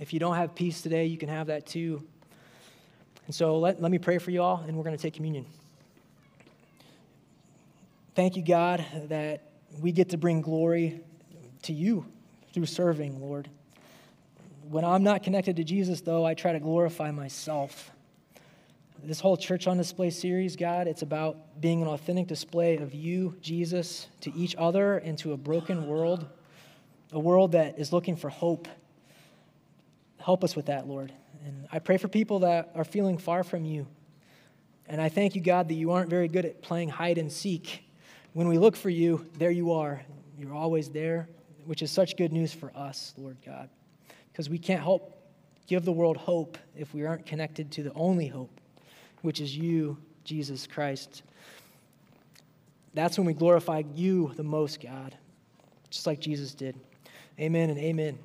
If 0.00 0.12
you 0.12 0.18
don't 0.18 0.34
have 0.34 0.54
peace 0.54 0.82
today, 0.82 1.06
you 1.06 1.16
can 1.16 1.28
have 1.28 1.46
that 1.46 1.66
too. 1.66 2.02
And 3.26 3.34
so 3.34 3.58
let, 3.58 3.80
let 3.80 3.92
me 3.92 3.98
pray 3.98 4.18
for 4.18 4.32
you 4.32 4.42
all, 4.42 4.64
and 4.66 4.76
we're 4.76 4.82
going 4.82 4.96
to 4.96 5.00
take 5.00 5.14
communion. 5.14 5.46
Thank 8.14 8.36
you, 8.36 8.44
God, 8.44 8.84
that 9.08 9.42
we 9.80 9.90
get 9.90 10.10
to 10.10 10.16
bring 10.16 10.40
glory 10.40 11.00
to 11.62 11.72
you 11.72 12.06
through 12.52 12.66
serving, 12.66 13.20
Lord. 13.20 13.50
When 14.70 14.84
I'm 14.84 15.02
not 15.02 15.24
connected 15.24 15.56
to 15.56 15.64
Jesus, 15.64 16.00
though, 16.00 16.24
I 16.24 16.34
try 16.34 16.52
to 16.52 16.60
glorify 16.60 17.10
myself. 17.10 17.90
This 19.02 19.18
whole 19.18 19.36
Church 19.36 19.66
on 19.66 19.78
Display 19.78 20.10
series, 20.10 20.54
God, 20.54 20.86
it's 20.86 21.02
about 21.02 21.60
being 21.60 21.82
an 21.82 21.88
authentic 21.88 22.28
display 22.28 22.76
of 22.76 22.94
you, 22.94 23.36
Jesus, 23.40 24.06
to 24.20 24.32
each 24.36 24.54
other 24.54 24.98
and 24.98 25.18
to 25.18 25.32
a 25.32 25.36
broken 25.36 25.88
world, 25.88 26.24
a 27.10 27.18
world 27.18 27.50
that 27.52 27.80
is 27.80 27.92
looking 27.92 28.14
for 28.14 28.28
hope. 28.28 28.68
Help 30.18 30.44
us 30.44 30.54
with 30.54 30.66
that, 30.66 30.86
Lord. 30.86 31.12
And 31.44 31.66
I 31.72 31.80
pray 31.80 31.96
for 31.96 32.06
people 32.06 32.38
that 32.40 32.70
are 32.76 32.84
feeling 32.84 33.18
far 33.18 33.42
from 33.42 33.64
you. 33.64 33.88
And 34.86 35.00
I 35.00 35.08
thank 35.08 35.34
you, 35.34 35.40
God, 35.40 35.66
that 35.66 35.74
you 35.74 35.90
aren't 35.90 36.10
very 36.10 36.28
good 36.28 36.44
at 36.44 36.62
playing 36.62 36.90
hide 36.90 37.18
and 37.18 37.32
seek 37.32 37.80
when 38.34 38.48
we 38.48 38.58
look 38.58 38.76
for 38.76 38.90
you, 38.90 39.26
there 39.38 39.50
you 39.50 39.72
are. 39.72 40.02
You're 40.36 40.54
always 40.54 40.90
there, 40.90 41.28
which 41.64 41.82
is 41.82 41.90
such 41.90 42.16
good 42.16 42.32
news 42.32 42.52
for 42.52 42.70
us, 42.76 43.14
Lord 43.16 43.36
God, 43.46 43.70
because 44.30 44.50
we 44.50 44.58
can't 44.58 44.82
help 44.82 45.16
give 45.66 45.84
the 45.84 45.92
world 45.92 46.16
hope 46.16 46.58
if 46.76 46.92
we 46.92 47.06
aren't 47.06 47.24
connected 47.24 47.70
to 47.72 47.82
the 47.82 47.92
only 47.94 48.26
hope, 48.26 48.60
which 49.22 49.40
is 49.40 49.56
you, 49.56 49.96
Jesus 50.24 50.66
Christ. 50.66 51.22
That's 52.92 53.16
when 53.16 53.26
we 53.26 53.34
glorify 53.34 53.82
you 53.94 54.32
the 54.36 54.42
most, 54.42 54.82
God, 54.82 55.16
just 55.88 56.06
like 56.06 56.20
Jesus 56.20 56.54
did. 56.54 56.78
Amen 57.40 57.70
and 57.70 57.78
amen. 57.78 58.18